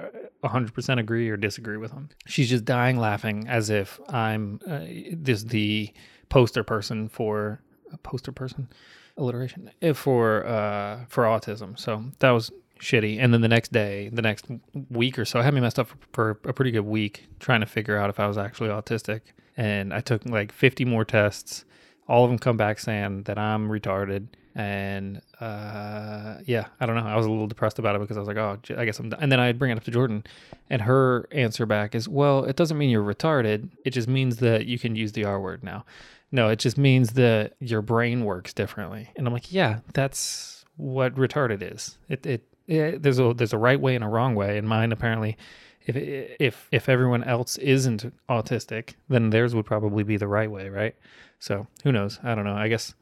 100% 0.44 0.90
uh, 0.90 1.00
agree 1.00 1.30
or 1.30 1.38
disagree 1.38 1.78
with 1.78 1.92
them. 1.92 2.10
She's 2.26 2.50
just 2.50 2.66
dying 2.66 2.98
laughing 2.98 3.48
as 3.48 3.70
if 3.70 4.00
I'm 4.10 4.60
uh, 4.68 4.82
this 5.12 5.44
the 5.44 5.94
poster 6.30 6.64
person 6.64 7.10
for 7.10 7.62
a 7.92 7.98
poster 7.98 8.32
person 8.32 8.70
alliteration 9.18 9.70
for 9.94 10.46
uh 10.46 11.00
for 11.10 11.26
autism. 11.26 11.78
So 11.78 12.06
that 12.20 12.32
was 12.32 12.52
shitty. 12.80 13.20
And 13.20 13.34
then 13.34 13.42
the 13.42 13.48
next 13.48 13.72
day, 13.72 14.10
the 14.12 14.22
next 14.22 14.46
week 14.90 15.20
or 15.20 15.26
so, 15.26 15.40
I 15.40 15.44
had 15.44 15.54
me 15.54 15.62
messed 15.62 15.80
up 15.80 15.90
for 16.14 16.40
a 16.46 16.54
pretty 16.54 16.72
good 16.72 16.82
week 16.86 17.28
trying 17.40 17.60
to 17.60 17.66
figure 17.66 17.98
out 17.98 18.10
if 18.10 18.20
I 18.20 18.28
was 18.28 18.38
actually 18.38 18.70
autistic. 18.70 19.22
And 19.58 19.94
I 19.94 20.00
took 20.00 20.26
like 20.26 20.52
50 20.52 20.86
more 20.86 21.04
tests. 21.04 21.66
All 22.08 22.24
of 22.24 22.32
them 22.32 22.40
come 22.40 22.58
back 22.58 22.80
saying 22.80 23.24
that 23.24 23.38
I'm 23.38 23.70
retarded. 23.70 24.28
And 24.60 25.22
uh, 25.40 26.40
yeah, 26.46 26.66
I 26.82 26.86
don't 26.86 26.98
know. 26.98 27.06
I 27.06 27.16
was 27.16 27.26
a 27.26 27.30
little 27.30 27.48
depressed 27.48 27.80
about 27.80 27.96
it 27.96 28.02
because 28.02 28.18
I 28.18 28.20
was 28.20 28.28
like, 28.28 28.36
oh, 28.36 28.60
I 28.76 28.84
guess 28.84 29.00
I'm. 29.00 29.08
Done. 29.08 29.20
And 29.22 29.32
then 29.32 29.40
I'd 29.40 29.58
bring 29.58 29.72
it 29.72 29.78
up 29.78 29.86
to 29.86 29.92
Jordan, 29.92 30.26
and 30.70 30.82
her 30.82 31.30
answer 31.32 31.66
back 31.66 31.96
is, 31.96 32.10
well, 32.10 32.44
it 32.44 32.58
doesn't 32.58 32.78
mean 32.78 32.90
you're 32.90 33.02
retarded. 33.02 33.70
It 33.86 33.92
just 33.92 34.10
means 34.10 34.36
that 34.38 34.66
you 34.66 34.78
can 34.78 34.98
use 34.98 35.14
the 35.14 35.24
R 35.24 35.40
word 35.40 35.64
now. 35.64 35.86
No, 36.34 36.50
it 36.50 36.60
just 36.60 36.78
means 36.78 37.12
that 37.12 37.54
your 37.62 37.82
brain 37.82 38.26
works 38.26 38.52
differently. 38.52 39.10
And 39.16 39.26
I'm 39.26 39.32
like, 39.32 39.50
yeah, 39.54 39.80
that's 39.94 40.66
what 40.76 41.16
retarded 41.16 41.62
is. 41.62 41.98
It, 42.10 42.26
it, 42.26 42.44
it 42.68 43.02
there's 43.02 43.20
a 43.20 43.34
there's 43.34 43.54
a 43.54 43.58
right 43.58 43.80
way 43.80 43.96
and 43.96 44.04
a 44.04 44.10
wrong 44.10 44.36
way. 44.36 44.58
And 44.58 44.68
mine 44.68 44.92
apparently, 44.92 45.38
if 45.86 45.96
if 45.96 46.68
if 46.74 46.90
everyone 46.90 47.24
else 47.24 47.58
isn't 47.60 48.14
autistic, 48.28 48.96
then 49.08 49.30
theirs 49.30 49.56
would 49.56 49.66
probably 49.66 50.04
be 50.04 50.18
the 50.18 50.28
right 50.28 50.52
way, 50.52 50.68
right? 50.68 50.96
So 51.40 51.68
who 51.86 51.94
knows? 51.94 52.20
I 52.24 52.36
don't 52.36 52.44
know. 52.44 52.56
I 52.56 52.68
guess 52.68 52.94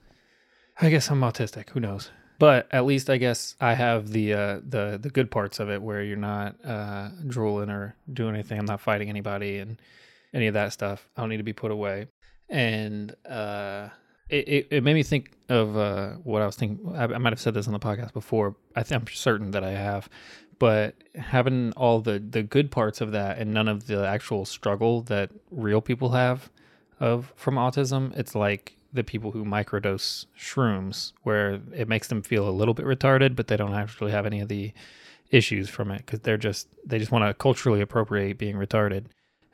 I 0.79 0.89
guess 0.89 1.09
I'm 1.09 1.21
autistic. 1.21 1.69
Who 1.71 1.79
knows? 1.79 2.11
But 2.39 2.67
at 2.71 2.85
least 2.85 3.09
I 3.09 3.17
guess 3.17 3.55
I 3.59 3.73
have 3.73 4.09
the 4.09 4.33
uh, 4.33 4.59
the 4.67 4.99
the 5.01 5.09
good 5.09 5.31
parts 5.31 5.59
of 5.59 5.69
it 5.69 5.81
where 5.81 6.03
you're 6.03 6.17
not 6.17 6.55
uh, 6.63 7.09
drooling 7.25 7.69
or 7.69 7.95
doing 8.13 8.35
anything. 8.35 8.59
I'm 8.59 8.65
not 8.65 8.79
fighting 8.79 9.09
anybody 9.09 9.57
and 9.57 9.81
any 10.33 10.47
of 10.47 10.53
that 10.53 10.71
stuff. 10.73 11.07
I 11.17 11.21
don't 11.21 11.29
need 11.29 11.37
to 11.37 11.43
be 11.43 11.53
put 11.53 11.71
away. 11.71 12.07
And 12.49 13.15
uh, 13.27 13.89
it, 14.29 14.47
it, 14.47 14.67
it 14.69 14.83
made 14.83 14.93
me 14.93 15.03
think 15.03 15.31
of 15.49 15.75
uh, 15.75 16.11
what 16.23 16.41
I 16.41 16.45
was 16.45 16.55
thinking. 16.55 16.95
I, 16.95 17.05
I 17.05 17.17
might 17.17 17.33
have 17.33 17.39
said 17.39 17.55
this 17.55 17.65
on 17.65 17.73
the 17.73 17.79
podcast 17.79 18.13
before. 18.13 18.55
I 18.75 18.83
think 18.83 19.01
I'm 19.01 19.07
certain 19.07 19.51
that 19.51 19.63
I 19.63 19.71
have. 19.71 20.07
But 20.59 20.95
having 21.15 21.71
all 21.73 22.01
the 22.01 22.19
the 22.19 22.43
good 22.43 22.69
parts 22.69 23.01
of 23.01 23.11
that 23.13 23.39
and 23.39 23.51
none 23.51 23.67
of 23.67 23.87
the 23.87 24.05
actual 24.05 24.45
struggle 24.45 25.01
that 25.03 25.31
real 25.49 25.81
people 25.81 26.09
have 26.09 26.51
of 26.99 27.33
from 27.35 27.55
autism, 27.55 28.15
it's 28.15 28.35
like 28.35 28.76
the 28.97 29.03
people 29.03 29.31
who 29.31 29.45
microdose 29.45 30.25
shrooms, 30.37 31.13
where 31.23 31.61
it 31.73 31.87
makes 31.87 32.09
them 32.09 32.21
feel 32.21 32.47
a 32.47 32.51
little 32.51 32.73
bit 32.73 32.85
retarded, 32.85 33.35
but 33.35 33.47
they 33.47 33.55
don't 33.55 33.73
actually 33.73 34.11
have 34.11 34.25
any 34.25 34.41
of 34.41 34.49
the 34.49 34.73
issues 35.31 35.69
from 35.69 35.91
it 35.91 36.05
because 36.05 36.21
they're 36.21 36.37
just 36.37 36.67
they 36.85 36.99
just 36.99 37.11
want 37.11 37.25
to 37.25 37.33
culturally 37.33 37.81
appropriate 37.81 38.37
being 38.37 38.55
retarded 38.55 39.05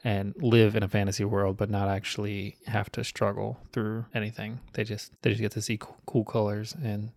and 0.03 0.33
live 0.37 0.75
in 0.75 0.83
a 0.83 0.87
fantasy 0.87 1.23
world, 1.23 1.57
but 1.57 1.69
not 1.69 1.87
actually 1.87 2.57
have 2.67 2.91
to 2.91 3.03
struggle 3.03 3.59
through 3.71 4.05
anything. 4.13 4.59
They 4.73 4.83
just 4.83 5.11
they 5.21 5.29
just 5.29 5.41
get 5.41 5.51
to 5.53 5.61
see 5.61 5.77
cool, 5.77 5.97
cool 6.05 6.25
colors 6.25 6.75
and 6.83 7.11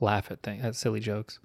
laugh 0.00 0.30
at 0.30 0.42
things, 0.42 0.64
at 0.64 0.74
silly 0.74 1.00
jokes. 1.00 1.38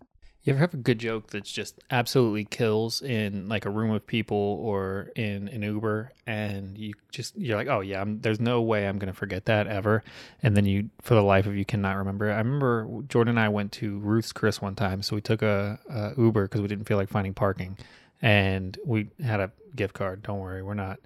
You 0.47 0.53
ever 0.53 0.61
have 0.61 0.73
a 0.73 0.77
good 0.77 0.97
joke 0.97 1.29
that's 1.29 1.51
just 1.51 1.77
absolutely 1.91 2.45
kills 2.45 3.01
in 3.01 3.49
like 3.49 3.65
a 3.65 3.69
room 3.69 3.91
of 3.91 4.07
people 4.07 4.37
or 4.37 5.11
in 5.13 5.49
an 5.49 5.61
Uber, 5.61 6.13
and 6.25 6.77
you 6.77 6.93
just 7.11 7.35
you're 7.37 7.57
like, 7.57 7.67
oh 7.67 7.81
yeah, 7.81 7.99
I'm, 7.99 8.21
there's 8.21 8.39
no 8.39 8.61
way 8.61 8.87
I'm 8.87 8.97
gonna 8.97 9.11
forget 9.11 9.43
that 9.47 9.67
ever, 9.67 10.05
and 10.41 10.55
then 10.55 10.63
you 10.63 10.89
for 11.01 11.15
the 11.15 11.21
life 11.21 11.47
of 11.47 11.57
you 11.57 11.65
cannot 11.65 11.97
remember. 11.97 12.31
I 12.31 12.37
remember 12.37 12.87
Jordan 13.09 13.31
and 13.31 13.39
I 13.41 13.49
went 13.49 13.73
to 13.73 13.99
Ruth's 13.99 14.31
Chris 14.31 14.61
one 14.61 14.73
time, 14.73 15.01
so 15.01 15.17
we 15.17 15.21
took 15.21 15.41
a, 15.41 15.79
a 15.89 16.13
Uber 16.17 16.43
because 16.43 16.61
we 16.61 16.69
didn't 16.69 16.85
feel 16.85 16.95
like 16.95 17.09
finding 17.09 17.33
parking, 17.33 17.77
and 18.21 18.79
we 18.85 19.09
had 19.21 19.41
a 19.41 19.51
gift 19.75 19.95
card. 19.95 20.23
Don't 20.23 20.39
worry, 20.39 20.63
we're 20.63 20.75
not 20.75 21.01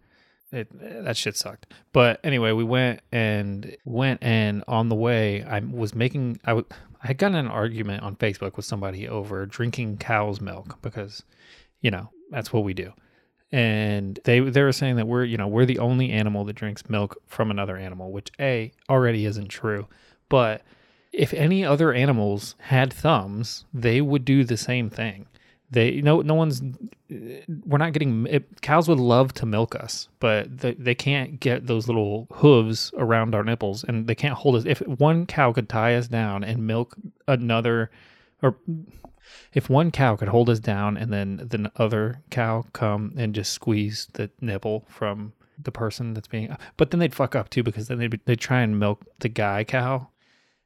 it 0.52 0.68
that 1.04 1.18
shit 1.18 1.36
sucked. 1.36 1.66
But 1.94 2.20
anyway, 2.24 2.52
we 2.52 2.64
went 2.64 3.00
and 3.12 3.76
went 3.86 4.22
and 4.22 4.64
on 4.68 4.90
the 4.90 4.96
way 4.96 5.42
I 5.42 5.62
was 5.62 5.96
making 5.96 6.40
I 6.46 6.52
w- 6.52 6.68
I 7.04 7.14
gotten 7.14 7.36
an 7.36 7.48
argument 7.48 8.04
on 8.04 8.16
Facebook 8.16 8.56
with 8.56 8.66
somebody 8.66 9.08
over 9.08 9.46
drinking 9.46 9.98
cow's 9.98 10.40
milk 10.40 10.82
because 10.82 11.24
you 11.82 11.92
know, 11.92 12.10
that's 12.30 12.54
what 12.54 12.64
we 12.64 12.74
do. 12.74 12.94
And 13.52 14.18
they 14.24 14.40
they 14.40 14.62
were 14.62 14.72
saying 14.72 14.96
that 14.96 15.08
we're, 15.08 15.26
you 15.26 15.36
know, 15.36 15.48
we're 15.48 15.66
the 15.66 15.80
only 15.80 16.12
animal 16.12 16.46
that 16.46 16.54
drinks 16.54 16.90
milk 16.90 17.18
from 17.28 17.52
another 17.52 17.76
animal, 17.76 18.12
which 18.12 18.32
A 18.40 18.72
already 18.90 19.26
isn't 19.26 19.50
true. 19.50 19.88
But 20.30 20.62
if 21.12 21.34
any 21.34 21.66
other 21.66 21.92
animals 21.92 22.56
had 22.60 22.94
thumbs, 22.94 23.66
they 23.74 24.00
would 24.00 24.24
do 24.24 24.46
the 24.46 24.56
same 24.56 24.90
thing. 24.90 25.28
They 25.72 26.02
no 26.02 26.20
no 26.22 26.34
one's 26.34 26.62
we're 27.10 27.78
not 27.78 27.94
getting 27.94 28.28
it, 28.28 28.62
cows 28.62 28.90
would 28.90 29.00
love 29.00 29.34
to 29.36 29.46
milk 29.46 29.74
us, 29.76 30.10
but 30.20 30.60
they, 30.60 30.74
they 30.74 30.96
can't 30.96 31.40
get 31.40 31.68
those 31.68 31.88
little 31.88 32.28
hooves 32.32 32.92
around 32.98 33.34
our 33.34 33.44
nipples, 33.44 33.84
and 33.86 34.06
they 34.06 34.16
can't 34.16 34.34
hold 34.34 34.58
us. 34.58 34.66
If 34.66 34.80
one 34.80 35.26
cow 35.26 35.54
could 35.54 35.70
tie 35.70 35.96
us 35.96 36.08
down 36.08 36.44
and 36.44 36.68
milk 36.68 36.96
another, 37.28 37.90
or 38.42 38.58
if 39.54 39.70
one 39.70 39.92
cow 39.92 40.16
could 40.18 40.28
hold 40.28 40.50
us 40.50 40.60
down 40.60 40.98
and 40.98 41.12
then 41.12 41.38
the 41.38 41.72
other 41.78 42.22
cow 42.30 42.66
come 42.74 43.14
and 43.18 43.34
just 43.34 43.54
squeeze 43.54 44.08
the 44.14 44.30
nipple 44.42 44.86
from 44.88 45.32
the 45.62 45.72
person 45.72 46.14
that's 46.14 46.28
being, 46.28 46.56
but 46.76 46.92
then 46.92 47.00
they'd 47.00 47.16
fuck 47.16 47.36
up 47.36 47.50
too 47.50 47.64
because 47.64 47.88
then 47.88 48.00
they'd, 48.00 48.20
they'd 48.26 48.40
try 48.40 48.62
and 48.62 48.80
milk 48.80 49.06
the 49.20 49.30
guy 49.30 49.64
cow 49.64 50.08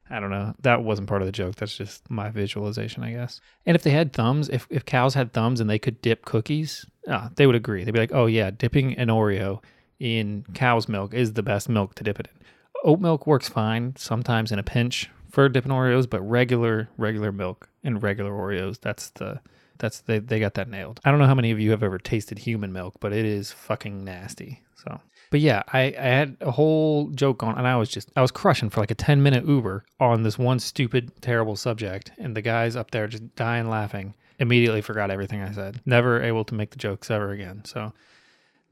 I 0.08 0.20
don't 0.20 0.30
know. 0.30 0.54
That 0.60 0.84
wasn't 0.84 1.08
part 1.08 1.22
of 1.22 1.26
the 1.26 1.32
joke. 1.32 1.56
That's 1.56 1.76
just 1.76 2.08
my 2.10 2.30
visualization, 2.30 3.02
I 3.02 3.12
guess. 3.12 3.40
And 3.64 3.74
if 3.74 3.82
they 3.82 3.90
had 3.90 4.12
thumbs, 4.12 4.48
if, 4.48 4.66
if 4.70 4.84
cows 4.84 5.14
had 5.14 5.32
thumbs 5.32 5.60
and 5.60 5.68
they 5.68 5.78
could 5.78 6.00
dip 6.00 6.24
cookies, 6.24 6.86
uh, 7.08 7.28
they 7.34 7.46
would 7.46 7.56
agree. 7.56 7.82
They'd 7.82 7.90
be 7.90 7.98
like, 7.98 8.14
oh, 8.14 8.26
yeah, 8.26 8.50
dipping 8.50 8.94
an 8.94 9.08
Oreo 9.08 9.62
in 9.98 10.44
cow's 10.54 10.88
milk 10.88 11.12
is 11.12 11.32
the 11.32 11.42
best 11.42 11.68
milk 11.68 11.94
to 11.96 12.04
dip 12.04 12.20
it 12.20 12.28
in. 12.32 12.46
Oat 12.84 13.00
milk 13.00 13.26
works 13.26 13.48
fine 13.48 13.94
sometimes 13.96 14.52
in 14.52 14.58
a 14.58 14.62
pinch 14.62 15.10
for 15.30 15.48
dipping 15.48 15.72
Oreos, 15.72 16.08
but 16.08 16.20
regular, 16.20 16.88
regular 16.96 17.32
milk 17.32 17.68
and 17.82 18.02
regular 18.02 18.30
Oreos, 18.30 18.80
that's 18.80 19.10
the. 19.10 19.40
That's 19.78 20.00
they, 20.00 20.20
they 20.20 20.40
got 20.40 20.54
that 20.54 20.70
nailed. 20.70 21.00
I 21.04 21.10
don't 21.10 21.20
know 21.20 21.26
how 21.26 21.34
many 21.34 21.50
of 21.50 21.60
you 21.60 21.70
have 21.72 21.82
ever 21.82 21.98
tasted 21.98 22.38
human 22.38 22.72
milk, 22.72 22.94
but 22.98 23.12
it 23.12 23.26
is 23.26 23.52
fucking 23.52 24.06
nasty. 24.06 24.62
So 24.82 25.02
but 25.30 25.40
yeah, 25.40 25.62
I, 25.72 25.94
I 25.98 26.06
had 26.06 26.36
a 26.40 26.50
whole 26.50 27.08
joke 27.10 27.42
on, 27.42 27.58
and 27.58 27.66
I 27.66 27.76
was 27.76 27.88
just 27.88 28.10
I 28.16 28.22
was 28.22 28.30
crushing 28.30 28.70
for 28.70 28.80
like 28.80 28.90
a 28.90 28.94
ten 28.94 29.22
minute 29.22 29.46
Uber 29.46 29.84
on 30.00 30.22
this 30.22 30.38
one 30.38 30.58
stupid, 30.58 31.12
terrible 31.20 31.56
subject, 31.56 32.12
and 32.18 32.36
the 32.36 32.42
guys 32.42 32.76
up 32.76 32.90
there 32.90 33.06
just 33.06 33.34
dying 33.34 33.68
laughing. 33.68 34.14
Immediately 34.38 34.82
forgot 34.82 35.10
everything 35.10 35.42
I 35.42 35.52
said. 35.52 35.80
Never 35.86 36.22
able 36.22 36.44
to 36.44 36.54
make 36.54 36.70
the 36.70 36.76
jokes 36.76 37.10
ever 37.10 37.30
again. 37.30 37.64
So 37.64 37.92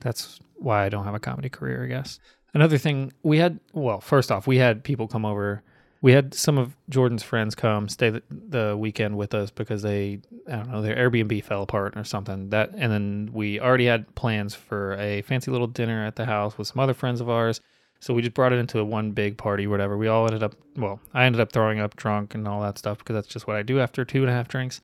that's 0.01 0.39
why 0.57 0.85
I 0.85 0.89
don't 0.91 1.05
have 1.05 1.15
a 1.15 1.21
comedy 1.21 1.49
career, 1.49 1.85
I 1.85 1.89
guess. 1.89 2.21
Another 2.53 2.79
thing 2.79 3.13
we 3.23 3.39
had, 3.39 3.59
well, 3.73 4.01
first 4.01 4.31
off, 4.31 4.47
we 4.47 4.59
had 4.59 4.85
people 4.85 5.09
come 5.09 5.25
over 5.25 5.63
we 6.05 6.13
had 6.13 6.35
some 6.35 6.59
of 6.59 6.77
Jordan's 6.91 7.23
friends 7.23 7.55
come 7.55 7.89
stay 7.89 8.11
the, 8.11 8.23
the, 8.29 8.77
weekend 8.77 9.17
with 9.17 9.33
us 9.33 9.51
because 9.51 9.81
they 9.81 10.21
I 10.47 10.57
don't 10.57 10.71
know 10.71 10.83
their 10.83 10.97
Airbnb 10.97 11.43
fell 11.45 11.63
apart 11.63 11.97
or 11.97 12.05
something. 12.05 12.51
That 12.51 12.73
and 12.77 12.93
then 12.93 13.31
we 13.33 13.59
already 13.59 13.87
had 13.87 14.15
plans 14.15 14.55
for 14.55 14.97
a 14.99 15.23
fancy 15.23 15.51
little 15.51 15.67
dinner 15.67 16.05
at 16.05 16.17
the 16.17 16.27
house 16.27 16.59
with 16.59 16.69
some 16.69 16.79
other 16.79 16.93
friends 16.93 17.23
of 17.23 17.31
ours. 17.31 17.63
So 18.01 18.13
we 18.13 18.21
just 18.21 18.35
brought 18.35 18.53
it 18.53 18.59
into 18.59 18.85
one 18.85 19.13
big 19.13 19.39
party 19.39 19.67
whatever. 19.67 19.97
We 19.97 20.09
all 20.09 20.27
ended 20.27 20.43
up 20.43 20.55
well 20.77 21.01
I 21.15 21.25
ended 21.25 21.41
up 21.41 21.53
throwing 21.53 21.81
up 21.81 21.97
drunk 21.97 22.35
and 22.35 22.47
all 22.47 22.61
that 22.61 22.77
stuff 22.77 22.99
because 22.99 23.15
that's 23.15 23.29
just 23.29 23.47
what 23.47 23.57
I 23.57 23.63
do 23.63 23.81
after 23.81 24.05
two 24.05 24.21
and 24.21 24.31
a 24.31 24.35
half 24.35 24.47
drinks. 24.47 24.83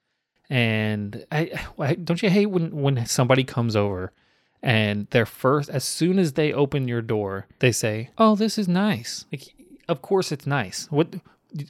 And 0.48 1.26
I, 1.30 1.50
I 1.78 1.96
don't 1.96 2.22
you 2.22 2.30
hate 2.30 2.46
when 2.46 2.70
when 2.80 3.04
somebody 3.04 3.44
comes 3.44 3.76
over 3.76 4.14
and 4.62 5.06
their 5.10 5.26
first 5.26 5.68
as 5.68 5.84
soon 5.84 6.18
as 6.18 6.32
they 6.32 6.50
open 6.50 6.88
your 6.88 7.02
door 7.02 7.46
they 7.58 7.72
say 7.72 8.08
oh 8.16 8.36
this 8.36 8.56
is 8.56 8.68
nice. 8.68 9.26
Like 9.30 9.52
of 9.90 10.02
course 10.02 10.32
it's 10.32 10.46
nice. 10.46 10.86
What 10.90 11.14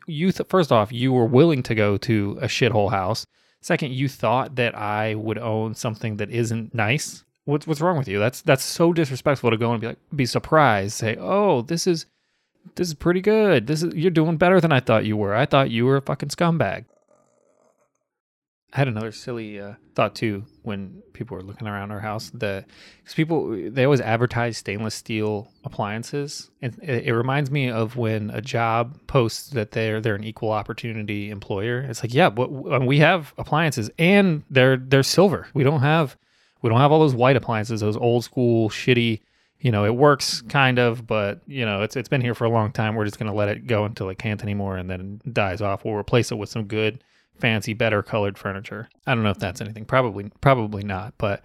you 0.07 0.31
th- 0.31 0.49
first 0.49 0.71
off, 0.71 0.93
you 0.93 1.13
were 1.13 1.25
willing 1.25 1.63
to 1.65 1.75
go 1.75 1.97
to 1.99 2.39
a 2.41 2.47
shithole 2.47 2.91
house. 2.91 3.27
Second, 3.63 3.93
you 3.93 4.09
thought 4.09 4.57
that 4.57 4.75
I 4.77 5.15
would 5.15 5.39
own 5.39 5.75
something 5.75 6.17
that 6.19 6.31
isn't 6.31 6.75
nice. 6.75 7.25
What's 7.45 7.67
what's 7.67 7.81
wrong 7.81 7.99
with 7.99 8.09
you? 8.09 8.19
That's 8.19 8.43
that's 8.43 8.63
so 8.63 8.93
disrespectful 8.93 9.51
to 9.51 9.57
go 9.57 9.73
and 9.73 9.81
be 9.81 9.87
like 9.89 9.99
be 10.15 10.27
surprised, 10.27 10.93
say, 10.93 11.17
"Oh, 11.19 11.63
this 11.63 11.87
is 11.87 12.07
this 12.77 12.89
is 12.89 12.95
pretty 12.95 13.21
good. 13.23 13.67
This 13.67 13.83
is 13.83 13.95
you're 13.95 14.11
doing 14.11 14.37
better 14.37 14.61
than 14.61 14.73
I 14.73 14.81
thought 14.81 15.05
you 15.07 15.17
were. 15.17 15.35
I 15.35 15.47
thought 15.47 15.71
you 15.71 15.87
were 15.87 15.97
a 15.97 16.03
fucking 16.03 16.29
scumbag." 16.29 16.85
I 18.73 18.79
had 18.79 18.89
another 18.89 19.11
silly 19.11 19.61
uh, 19.61 19.75
thought 19.95 20.15
too 20.15 20.45
when 20.63 21.03
people 21.13 21.37
were 21.37 21.43
looking 21.43 21.67
around 21.67 21.91
our 21.91 21.99
house. 21.99 22.31
The 22.31 22.65
because 22.99 23.15
people 23.15 23.71
they 23.71 23.85
always 23.85 24.01
advertise 24.01 24.59
stainless 24.59 24.95
steel 24.95 25.51
appliances, 25.65 26.51
and 26.63 26.79
it, 26.81 27.07
it, 27.07 27.15
reminds 27.15 27.51
me 27.51 27.69
of 27.69 27.97
when 27.97 28.31
a 28.31 28.41
job 28.41 28.97
posts 29.09 29.51
that 29.51 29.73
they're 29.73 30.01
they're 30.01 30.15
an 30.15 30.25
equal 30.25 30.53
opportunity 30.53 31.31
employer. 31.31 31.81
It's 31.81 32.03
like, 32.03 32.15
yeah, 32.15 32.31
but 32.31 32.49
we 32.87 33.01
have 33.01 33.35
appliances 33.39 33.91
and 33.99 34.45
they're 34.51 34.77
they're 34.77 35.03
silver. 35.03 35.49
We 35.53 35.65
don't 35.65 35.81
have 35.81 36.17
we 36.63 36.71
don't 36.71 36.79
have 36.79 36.93
all 36.93 37.01
those 37.01 37.15
white 37.15 37.37
appliances, 37.37 37.81
those 37.81 37.97
old 37.97 38.25
school 38.25 38.71
shitty. 38.71 39.21
You 39.59 39.73
know, 39.73 39.85
it 39.85 39.95
works 39.95 40.43
kind 40.43 40.79
of, 40.79 41.07
but 41.07 41.41
you 41.47 41.67
know, 41.67 41.83
it's 41.83 41.97
it's 41.97 42.09
been 42.09 42.21
here 42.21 42.35
for 42.35 42.45
a 42.45 42.51
long 42.51 42.71
time. 42.71 42.95
We're 42.95 43.05
just 43.05 43.19
gonna 43.19 43.35
let 43.35 43.49
it 43.49 43.67
go 43.67 43.85
until 43.85 44.09
it 44.11 44.19
can't 44.19 44.43
anymore, 44.43 44.77
and 44.77 44.89
then 44.89 45.21
dies 45.33 45.61
off. 45.61 45.85
We'll 45.85 45.95
replace 45.95 46.31
it 46.31 46.37
with 46.37 46.49
some 46.49 46.65
good 46.65 47.03
fancy, 47.41 47.73
better 47.73 48.03
colored 48.03 48.39
furniture. 48.39 48.89
I 49.07 49.15
don't 49.15 49.25
know 49.25 49.31
if 49.31 49.39
that's 49.39 49.61
anything. 49.61 49.85
Probably, 49.85 50.31
probably 50.41 50.83
not. 50.83 51.15
But 51.19 51.43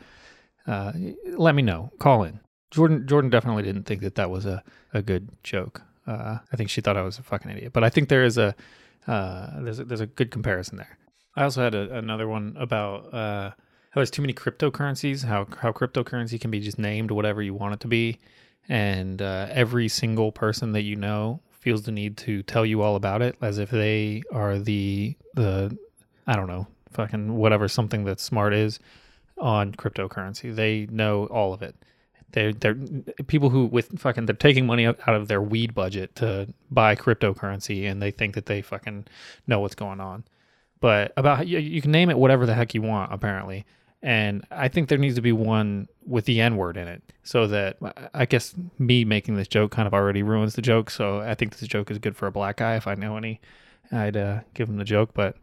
uh, 0.67 0.91
let 1.37 1.55
me 1.55 1.61
know. 1.61 1.91
Call 1.99 2.23
in. 2.23 2.39
Jordan, 2.71 3.07
Jordan 3.07 3.29
definitely 3.29 3.63
didn't 3.63 3.83
think 3.83 4.01
that 4.01 4.15
that 4.15 4.29
was 4.29 4.45
a, 4.45 4.63
a 4.93 5.01
good 5.01 5.29
joke. 5.43 5.81
Uh, 6.07 6.39
I 6.51 6.55
think 6.55 6.69
she 6.69 6.81
thought 6.81 6.97
I 6.97 7.01
was 7.01 7.17
a 7.17 7.23
fucking 7.23 7.51
idiot. 7.51 7.73
But 7.73 7.83
I 7.83 7.89
think 7.89 8.09
there 8.09 8.23
is 8.23 8.37
a 8.37 8.55
uh, 9.07 9.61
there's 9.61 9.79
a, 9.79 9.85
there's 9.85 10.01
a 10.01 10.07
good 10.07 10.31
comparison 10.31 10.77
there. 10.77 10.97
I 11.35 11.43
also 11.43 11.61
had 11.61 11.75
a, 11.75 11.97
another 11.97 12.27
one 12.27 12.55
about 12.57 13.13
uh, 13.13 13.49
how 13.49 13.55
there's 13.95 14.11
too 14.11 14.21
many 14.21 14.33
cryptocurrencies. 14.33 15.25
How 15.25 15.47
how 15.57 15.71
cryptocurrency 15.71 16.39
can 16.39 16.51
be 16.51 16.59
just 16.59 16.79
named 16.79 17.11
whatever 17.11 17.41
you 17.41 17.53
want 17.53 17.75
it 17.75 17.79
to 17.81 17.87
be, 17.87 18.19
and 18.67 19.21
uh, 19.21 19.47
every 19.51 19.87
single 19.87 20.31
person 20.31 20.71
that 20.73 20.83
you 20.83 20.95
know 20.95 21.41
feels 21.51 21.83
the 21.83 21.91
need 21.91 22.17
to 22.17 22.43
tell 22.43 22.65
you 22.65 22.81
all 22.81 22.95
about 22.95 23.21
it 23.21 23.35
as 23.41 23.57
if 23.57 23.69
they 23.71 24.21
are 24.31 24.59
the 24.59 25.15
the 25.33 25.75
I 26.27 26.35
don't 26.35 26.47
know, 26.47 26.67
fucking 26.91 27.35
whatever 27.35 27.67
something 27.67 28.05
that 28.05 28.19
smart 28.19 28.53
is 28.53 28.79
on 29.37 29.73
cryptocurrency. 29.73 30.55
They 30.55 30.87
know 30.89 31.25
all 31.25 31.53
of 31.53 31.61
it. 31.61 31.75
They're 32.31 32.53
they're 32.53 32.75
people 33.27 33.49
who 33.49 33.65
with 33.65 33.99
fucking 33.99 34.25
they're 34.25 34.35
taking 34.35 34.65
money 34.65 34.85
out 34.85 34.97
of 35.07 35.27
their 35.27 35.41
weed 35.41 35.73
budget 35.73 36.15
to 36.15 36.53
buy 36.69 36.95
cryptocurrency, 36.95 37.89
and 37.89 38.01
they 38.01 38.11
think 38.11 38.35
that 38.35 38.45
they 38.45 38.61
fucking 38.61 39.05
know 39.47 39.59
what's 39.59 39.75
going 39.75 40.01
on. 40.01 40.25
But 40.81 41.13
about 41.15 41.47
you, 41.47 41.59
you 41.59 41.81
can 41.81 41.91
name 41.91 42.09
it 42.09 42.17
whatever 42.17 42.45
the 42.45 42.53
heck 42.53 42.73
you 42.73 42.81
want, 42.81 43.13
apparently. 43.13 43.65
And 44.01 44.45
I 44.51 44.67
think 44.67 44.89
there 44.89 44.99
needs 44.99 45.15
to 45.15 45.21
be 45.21 45.31
one 45.31 45.87
with 46.05 46.25
the 46.25 46.41
N 46.41 46.57
word 46.57 46.77
in 46.77 46.87
it, 46.87 47.01
so 47.23 47.47
that 47.47 47.77
I 48.13 48.25
guess 48.25 48.53
me 48.77 49.05
making 49.05 49.35
this 49.35 49.47
joke 49.47 49.71
kind 49.71 49.87
of 49.87 49.93
already 49.93 50.21
ruins 50.21 50.55
the 50.55 50.61
joke. 50.61 50.89
So 50.89 51.21
I 51.21 51.35
think 51.35 51.57
this 51.57 51.67
joke 51.67 51.89
is 51.89 51.97
good 51.97 52.15
for 52.15 52.27
a 52.27 52.31
black 52.31 52.57
guy 52.57 52.75
if 52.75 52.85
I 52.85 52.95
know 52.95 53.17
any 53.17 53.39
I'd 53.91 54.17
uh, 54.17 54.41
give 54.53 54.67
him 54.69 54.77
the 54.77 54.83
joke. 54.83 55.11
But 55.13 55.37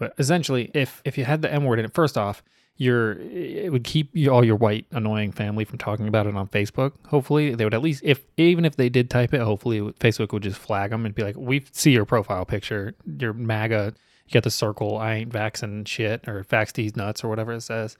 but 0.00 0.14
essentially, 0.18 0.70
if 0.72 1.02
if 1.04 1.18
you 1.18 1.26
had 1.26 1.42
the 1.42 1.52
M 1.52 1.64
word 1.64 1.78
in 1.78 1.84
it, 1.84 1.92
first 1.92 2.16
off, 2.16 2.42
you're 2.78 3.12
it 3.20 3.70
would 3.70 3.84
keep 3.84 4.08
you, 4.16 4.32
all 4.32 4.42
your 4.42 4.56
white 4.56 4.86
annoying 4.92 5.30
family 5.30 5.66
from 5.66 5.76
talking 5.76 6.08
about 6.08 6.26
it 6.26 6.34
on 6.34 6.48
Facebook. 6.48 6.92
Hopefully, 7.08 7.54
they 7.54 7.64
would 7.64 7.74
at 7.74 7.82
least 7.82 8.00
if 8.02 8.24
even 8.38 8.64
if 8.64 8.76
they 8.76 8.88
did 8.88 9.10
type 9.10 9.34
it, 9.34 9.42
hopefully 9.42 9.80
Facebook 10.00 10.32
would 10.32 10.42
just 10.42 10.58
flag 10.58 10.90
them 10.90 11.04
and 11.04 11.14
be 11.14 11.22
like, 11.22 11.36
"We 11.36 11.66
see 11.72 11.92
your 11.92 12.06
profile 12.06 12.46
picture, 12.46 12.94
your 13.18 13.34
MAGA, 13.34 13.92
you 14.26 14.32
got 14.32 14.42
the 14.42 14.50
circle, 14.50 14.96
I 14.96 15.16
ain't 15.16 15.30
vaxxing 15.30 15.86
shit 15.86 16.26
or 16.26 16.44
vax 16.44 16.72
these 16.72 16.96
nuts 16.96 17.22
or 17.22 17.28
whatever 17.28 17.52
it 17.52 17.60
says," 17.60 17.98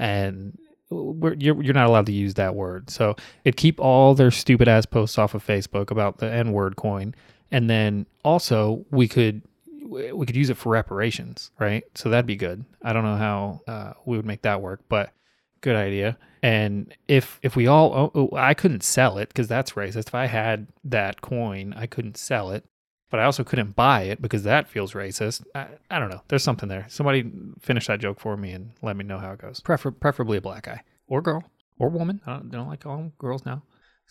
and 0.00 0.58
you're 0.90 1.62
you're 1.62 1.74
not 1.74 1.86
allowed 1.86 2.06
to 2.06 2.12
use 2.12 2.34
that 2.34 2.56
word. 2.56 2.90
So 2.90 3.14
it'd 3.44 3.56
keep 3.56 3.78
all 3.78 4.16
their 4.16 4.32
stupid 4.32 4.66
ass 4.66 4.84
posts 4.84 5.16
off 5.16 5.32
of 5.34 5.46
Facebook 5.46 5.92
about 5.92 6.18
the 6.18 6.28
N 6.28 6.50
word 6.50 6.74
coin, 6.74 7.14
and 7.52 7.70
then 7.70 8.06
also 8.24 8.84
we 8.90 9.06
could 9.06 9.42
we 9.86 10.26
could 10.26 10.36
use 10.36 10.50
it 10.50 10.56
for 10.56 10.70
reparations, 10.70 11.50
right? 11.58 11.84
So 11.94 12.08
that'd 12.08 12.26
be 12.26 12.36
good. 12.36 12.64
I 12.82 12.92
don't 12.92 13.04
know 13.04 13.16
how 13.16 13.60
uh, 13.66 13.92
we 14.04 14.16
would 14.16 14.26
make 14.26 14.42
that 14.42 14.60
work, 14.60 14.80
but 14.88 15.12
good 15.60 15.76
idea. 15.76 16.18
And 16.42 16.94
if 17.08 17.38
if 17.42 17.56
we 17.56 17.66
all, 17.66 17.92
oh, 17.92 18.10
oh, 18.14 18.36
I 18.36 18.54
couldn't 18.54 18.82
sell 18.82 19.18
it 19.18 19.28
because 19.28 19.48
that's 19.48 19.72
racist. 19.72 20.08
If 20.08 20.14
I 20.14 20.26
had 20.26 20.68
that 20.84 21.20
coin, 21.20 21.74
I 21.76 21.86
couldn't 21.86 22.16
sell 22.16 22.50
it, 22.50 22.64
but 23.10 23.20
I 23.20 23.24
also 23.24 23.44
couldn't 23.44 23.74
buy 23.74 24.02
it 24.02 24.22
because 24.22 24.44
that 24.44 24.68
feels 24.68 24.92
racist. 24.92 25.44
I, 25.54 25.66
I 25.90 25.98
don't 25.98 26.10
know. 26.10 26.22
There's 26.28 26.44
something 26.44 26.68
there. 26.68 26.86
Somebody 26.88 27.30
finish 27.60 27.86
that 27.86 28.00
joke 28.00 28.20
for 28.20 28.36
me 28.36 28.52
and 28.52 28.72
let 28.82 28.96
me 28.96 29.04
know 29.04 29.18
how 29.18 29.32
it 29.32 29.40
goes. 29.40 29.60
Prefer, 29.60 29.90
preferably 29.90 30.38
a 30.38 30.40
black 30.40 30.64
guy 30.64 30.82
or 31.08 31.22
girl 31.22 31.42
or 31.78 31.88
woman. 31.88 32.20
I 32.26 32.34
don't, 32.34 32.54
I 32.54 32.58
don't 32.58 32.68
like 32.68 32.80
calling 32.80 33.12
girls 33.18 33.44
now. 33.44 33.62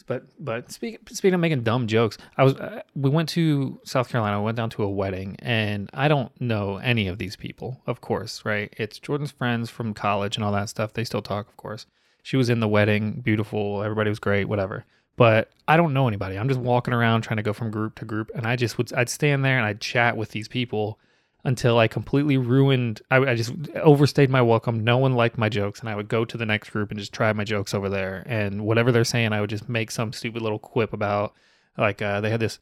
But 0.08 0.26
but 0.40 0.72
speaking 0.72 1.00
speaking 1.08 1.34
of 1.34 1.40
making 1.40 1.64
dumb 1.64 1.88
jokes, 1.88 2.18
I 2.38 2.44
was 2.44 2.56
uh, 2.56 2.82
we 2.96 3.10
went 3.10 3.30
to 3.30 3.80
South 3.84 4.10
Carolina. 4.10 4.42
Went 4.42 4.58
down 4.58 4.70
to 4.72 4.84
a 4.84 4.90
wedding, 4.90 5.36
and 5.40 5.90
I 5.94 6.08
don't 6.08 6.32
know 6.40 6.78
any 6.78 7.08
of 7.08 7.18
these 7.18 7.36
people. 7.36 7.82
Of 7.88 8.02
course, 8.02 8.46
right? 8.46 8.74
It's 8.78 9.00
Jordan's 9.00 9.32
friends 9.32 9.70
from 9.70 9.94
college 9.94 10.36
and 10.36 10.44
all 10.44 10.52
that 10.52 10.70
stuff. 10.70 10.94
They 10.94 11.04
still 11.04 11.22
talk, 11.22 11.48
of 11.48 11.58
course. 11.58 11.86
She 12.24 12.38
was 12.38 12.50
in 12.50 12.60
the 12.60 12.68
wedding, 12.68 13.22
beautiful. 13.22 13.84
Everybody 13.84 14.10
was 14.10 14.20
great, 14.20 14.46
whatever. 14.46 14.86
But 15.18 15.52
I 15.68 15.78
don't 15.78 15.94
know 15.94 16.08
anybody. 16.08 16.38
I'm 16.38 16.50
just 16.50 16.60
walking 16.60 16.94
around 16.94 17.22
trying 17.22 17.38
to 17.38 17.44
go 17.44 17.54
from 17.54 17.72
group 17.72 17.96
to 17.96 18.06
group, 18.06 18.32
and 18.36 18.46
I 18.46 18.56
just 18.56 18.78
would 18.78 18.92
I'd 18.94 19.10
stand 19.10 19.46
there 19.46 19.58
and 19.58 19.66
I'd 19.66 19.82
chat 19.82 20.18
with 20.18 20.32
these 20.32 20.48
people 20.48 21.00
until 21.46 21.78
I 21.78 21.88
completely 21.88 22.38
ruined. 22.38 23.02
I, 23.12 23.18
I 23.18 23.36
just 23.36 23.54
overstayed 23.76 24.30
my 24.30 24.42
welcome. 24.42 24.84
No 24.84 24.98
one 24.98 25.14
liked 25.14 25.38
my 25.38 25.48
jokes, 25.48 25.80
and 25.80 25.88
I 25.88 25.96
would 25.96 26.08
go 26.10 26.26
to 26.26 26.38
the 26.38 26.46
next 26.46 26.72
group 26.72 26.90
and 26.90 27.00
just 27.00 27.14
try 27.14 27.32
my 27.34 27.44
jokes 27.44 27.74
over 27.74 27.88
there. 27.88 28.24
And 28.26 28.66
whatever 28.66 28.92
they're 28.92 29.04
saying, 29.04 29.32
I 29.32 29.42
would 29.42 29.52
just 29.52 29.70
make 29.70 29.92
some 29.92 30.12
stupid 30.12 30.42
little 30.42 30.60
quip 30.60 30.92
about. 30.92 31.34
Like 31.78 32.02
uh, 32.02 32.20
they 32.22 32.32
had 32.32 32.40
this. 32.40 32.60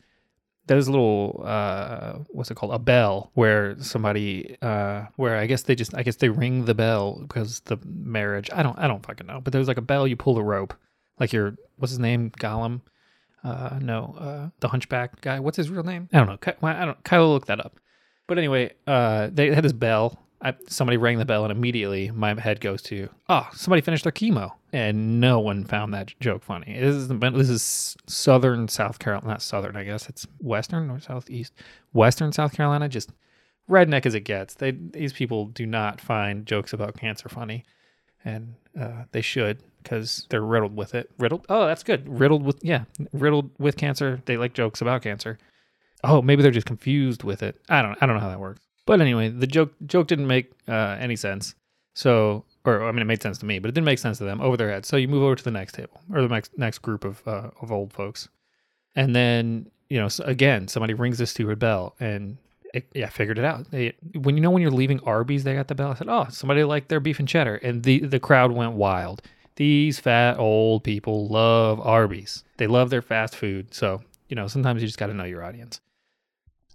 There's 0.67 0.87
a 0.87 0.91
little 0.91 1.43
uh, 1.45 2.19
what's 2.29 2.51
it 2.51 2.55
called? 2.55 2.73
A 2.73 2.79
bell 2.79 3.31
where 3.33 3.77
somebody 3.81 4.57
uh, 4.61 5.05
where 5.15 5.37
I 5.37 5.45
guess 5.45 5.63
they 5.63 5.75
just 5.75 5.95
I 5.95 6.03
guess 6.03 6.17
they 6.17 6.29
ring 6.29 6.65
the 6.65 6.75
bell 6.75 7.19
because 7.21 7.61
the 7.61 7.77
marriage. 7.85 8.49
I 8.51 8.63
don't 8.63 8.77
I 8.77 8.87
don't 8.87 9.05
fucking 9.05 9.27
know. 9.27 9.39
But 9.41 9.53
there's 9.53 9.67
like 9.67 9.77
a 9.77 9.81
bell 9.81 10.07
you 10.07 10.15
pull 10.15 10.35
the 10.35 10.43
rope, 10.43 10.73
like 11.19 11.31
your 11.31 11.55
what's 11.77 11.91
his 11.91 11.99
name 11.99 12.31
Gollum. 12.31 12.81
Uh, 13.43 13.77
no, 13.81 14.15
uh, 14.17 14.49
the 14.61 14.69
Hunchback 14.69 15.19
guy. 15.19 15.39
What's 15.39 15.57
his 15.57 15.69
real 15.69 15.83
name? 15.83 16.07
I 16.13 16.17
don't 16.17 16.27
know. 16.27 16.37
Ky- 16.37 16.57
I 16.61 16.85
don't. 16.85 17.03
Kyle 17.03 17.29
look 17.29 17.47
that 17.47 17.59
up. 17.59 17.77
But 18.33 18.39
anyway, 18.39 18.71
uh, 18.87 19.29
they 19.31 19.53
had 19.53 19.63
this 19.63 19.73
bell. 19.73 20.17
I, 20.41 20.55
somebody 20.67 20.97
rang 20.97 21.19
the 21.19 21.23
bell, 21.23 21.45
and 21.45 21.51
immediately 21.51 22.09
my 22.09 22.33
head 22.33 22.61
goes 22.61 22.81
to, 22.83 23.07
oh, 23.29 23.47
somebody 23.53 23.83
finished 23.83 24.05
their 24.05 24.11
chemo, 24.11 24.53
and 24.71 25.21
no 25.21 25.39
one 25.39 25.65
found 25.65 25.93
that 25.93 26.19
joke 26.19 26.41
funny. 26.41 26.75
This 26.79 26.95
is 26.95 27.09
this 27.09 27.49
is 27.49 27.95
southern 28.07 28.67
South 28.69 28.97
Carolina, 28.97 29.27
not 29.27 29.43
southern, 29.43 29.77
I 29.77 29.83
guess 29.83 30.09
it's 30.09 30.25
western 30.39 30.89
or 30.89 30.99
southeast, 30.99 31.53
western 31.91 32.31
South 32.31 32.53
Carolina, 32.53 32.89
just 32.89 33.11
redneck 33.69 34.07
as 34.07 34.15
it 34.15 34.21
gets. 34.21 34.55
They 34.55 34.71
these 34.71 35.13
people 35.13 35.45
do 35.45 35.67
not 35.67 36.01
find 36.01 36.43
jokes 36.43 36.73
about 36.73 36.97
cancer 36.97 37.29
funny, 37.29 37.65
and 38.25 38.55
uh, 38.75 39.03
they 39.11 39.21
should 39.21 39.59
because 39.83 40.25
they're 40.31 40.41
riddled 40.41 40.75
with 40.75 40.95
it. 40.95 41.11
Riddled? 41.19 41.45
Oh, 41.49 41.67
that's 41.67 41.83
good. 41.83 42.09
Riddled 42.09 42.41
with 42.41 42.57
yeah, 42.63 42.85
riddled 43.11 43.51
with 43.59 43.77
cancer. 43.77 44.23
They 44.25 44.37
like 44.37 44.53
jokes 44.53 44.81
about 44.81 45.03
cancer. 45.03 45.37
Oh, 46.03 46.21
maybe 46.21 46.41
they're 46.41 46.51
just 46.51 46.67
confused 46.67 47.23
with 47.23 47.43
it. 47.43 47.61
I 47.69 47.81
don't 47.81 47.97
I 48.01 48.05
don't 48.05 48.15
know 48.15 48.21
how 48.21 48.29
that 48.29 48.39
works. 48.39 48.61
But 48.85 49.01
anyway, 49.01 49.29
the 49.29 49.47
joke 49.47 49.73
joke 49.85 50.07
didn't 50.07 50.27
make 50.27 50.51
uh, 50.67 50.97
any 50.99 51.15
sense. 51.15 51.55
So, 51.95 52.43
or 52.65 52.83
I 52.83 52.91
mean, 52.91 53.01
it 53.01 53.05
made 53.05 53.21
sense 53.21 53.37
to 53.39 53.45
me, 53.45 53.59
but 53.59 53.69
it 53.69 53.73
didn't 53.73 53.85
make 53.85 53.99
sense 53.99 54.17
to 54.17 54.23
them 54.23 54.41
over 54.41 54.57
their 54.57 54.69
heads. 54.69 54.87
So 54.87 54.97
you 54.97 55.07
move 55.07 55.23
over 55.23 55.35
to 55.35 55.43
the 55.43 55.51
next 55.51 55.73
table 55.73 56.01
or 56.11 56.21
the 56.21 56.27
next 56.27 56.57
next 56.57 56.79
group 56.79 57.05
of 57.05 57.25
uh, 57.27 57.51
of 57.61 57.71
old 57.71 57.93
folks, 57.93 58.29
and 58.95 59.15
then 59.15 59.69
you 59.89 59.99
know 59.99 60.09
again 60.25 60.67
somebody 60.67 60.93
rings 60.93 61.19
the 61.19 61.27
stupid 61.27 61.59
bell, 61.59 61.95
and 61.99 62.37
it, 62.73 62.87
yeah, 62.93 63.05
I 63.05 63.09
figured 63.09 63.37
it 63.37 63.45
out. 63.45 63.69
They, 63.69 63.93
when 64.15 64.35
you 64.35 64.41
know 64.41 64.49
when 64.49 64.61
you're 64.61 64.71
leaving 64.71 64.99
Arby's, 65.01 65.43
they 65.43 65.53
got 65.53 65.67
the 65.67 65.75
bell. 65.75 65.91
I 65.91 65.95
said, 65.95 66.09
oh, 66.09 66.25
somebody 66.29 66.63
liked 66.63 66.89
their 66.89 66.99
beef 66.99 67.19
and 67.19 67.27
cheddar, 67.27 67.55
and 67.57 67.83
the 67.83 67.99
the 67.99 68.19
crowd 68.19 68.51
went 68.51 68.73
wild. 68.73 69.21
These 69.55 69.99
fat 69.99 70.39
old 70.39 70.83
people 70.83 71.27
love 71.27 71.79
Arby's. 71.79 72.43
They 72.57 72.65
love 72.65 72.89
their 72.89 73.03
fast 73.03 73.35
food. 73.35 73.73
So 73.73 74.01
you 74.27 74.35
know 74.35 74.47
sometimes 74.47 74.81
you 74.81 74.87
just 74.87 74.99
got 74.99 75.07
to 75.07 75.13
know 75.13 75.25
your 75.25 75.43
audience. 75.43 75.79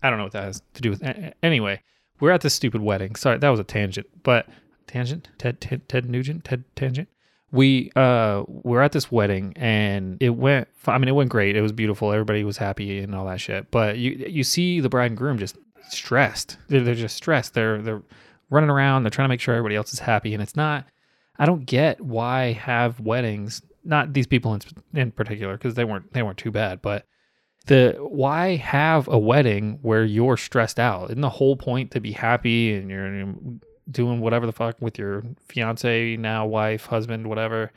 I 0.03 0.11
don't 0.11 0.19
know 0.19 0.25
what 0.25 0.33
that 0.33 0.45
has 0.45 0.63
to 0.75 0.83
do 0.83 0.91
with. 0.91 1.03
Anyway, 1.43 1.83
we're 2.21 2.31
at 2.31 2.41
this 2.41 2.55
stupid 2.55 2.81
wedding. 2.81 3.15
Sorry, 3.15 3.39
that 3.39 3.49
was 3.49 3.61
a 3.61 3.65
tangent, 3.65 4.07
but 4.23 4.47
tangent. 4.87 5.29
Ted 5.39 5.61
Ted, 5.61 5.89
Ted 5.89 6.09
Nugent. 6.09 6.45
Ted 6.45 6.65
Tangent. 6.77 7.09
We 7.51 7.91
uh 7.97 8.45
we're 8.47 8.83
at 8.83 8.93
this 8.93 9.11
wedding 9.11 9.55
and 9.57 10.19
it 10.21 10.31
went. 10.31 10.69
I 10.87 10.99
mean, 10.99 11.09
it 11.09 11.13
went 11.13 11.31
great. 11.31 11.57
It 11.57 11.63
was 11.63 11.73
beautiful. 11.73 12.13
Everybody 12.13 12.45
was 12.45 12.59
happy 12.59 12.99
and 12.99 13.15
all 13.15 13.27
that 13.27 13.41
shit. 13.41 13.71
But 13.71 13.99
you 13.99 14.13
you 14.29 14.45
see 14.45 14.81
the 14.81 14.89
bride 14.89 15.13
and 15.13 15.17
groom 15.17 15.39
just 15.39 15.57
stressed. 15.89 16.59
They're, 16.69 16.83
they're 16.83 16.95
just 16.95 17.17
stressed. 17.17 17.55
They're 17.55 17.81
they're 17.81 18.03
running 18.51 18.71
around. 18.71 19.03
They're 19.03 19.11
trying 19.11 19.29
to 19.29 19.33
make 19.33 19.41
sure 19.41 19.55
everybody 19.55 19.77
else 19.77 19.93
is 19.93 19.99
happy, 20.01 20.35
and 20.35 20.43
it's 20.43 20.57
not. 20.57 20.87
I 21.39 21.47
don't 21.47 21.65
get 21.65 22.01
why 22.01 22.53
have 22.53 23.01
weddings. 23.01 23.63
Not 23.85 24.13
these 24.13 24.27
people 24.27 24.53
in, 24.55 24.61
in 24.93 25.13
particular, 25.13 25.57
because 25.57 25.75
they 25.75 25.85
weren't 25.85 26.13
they 26.13 26.23
weren't 26.23 26.39
too 26.39 26.51
bad, 26.51 26.83
but 26.83 27.07
the 27.69 27.97
why 28.01 28.57
have 28.57 29.09
a 29.09 29.19
wedding 29.19 29.79
where 29.83 30.05
you're 30.05 30.37
stressed 30.37 30.81
out? 30.81 31.11
Isn't 31.11 31.21
the 31.21 31.31
whole 31.31 31.57
point 31.57 31.93
to 31.93 32.01
be 32.01 32.13
happy 32.13 32.75
and 32.75 32.91
you're 32.91 33.35
doing 33.91 34.21
whatever 34.21 34.47
the 34.47 34.53
fuck 34.53 34.77
with 34.81 34.99
your 34.99 35.23
fiance, 35.49 36.17
now 36.17 36.47
wife, 36.47 36.87
husband, 36.87 37.29
whatever, 37.29 37.71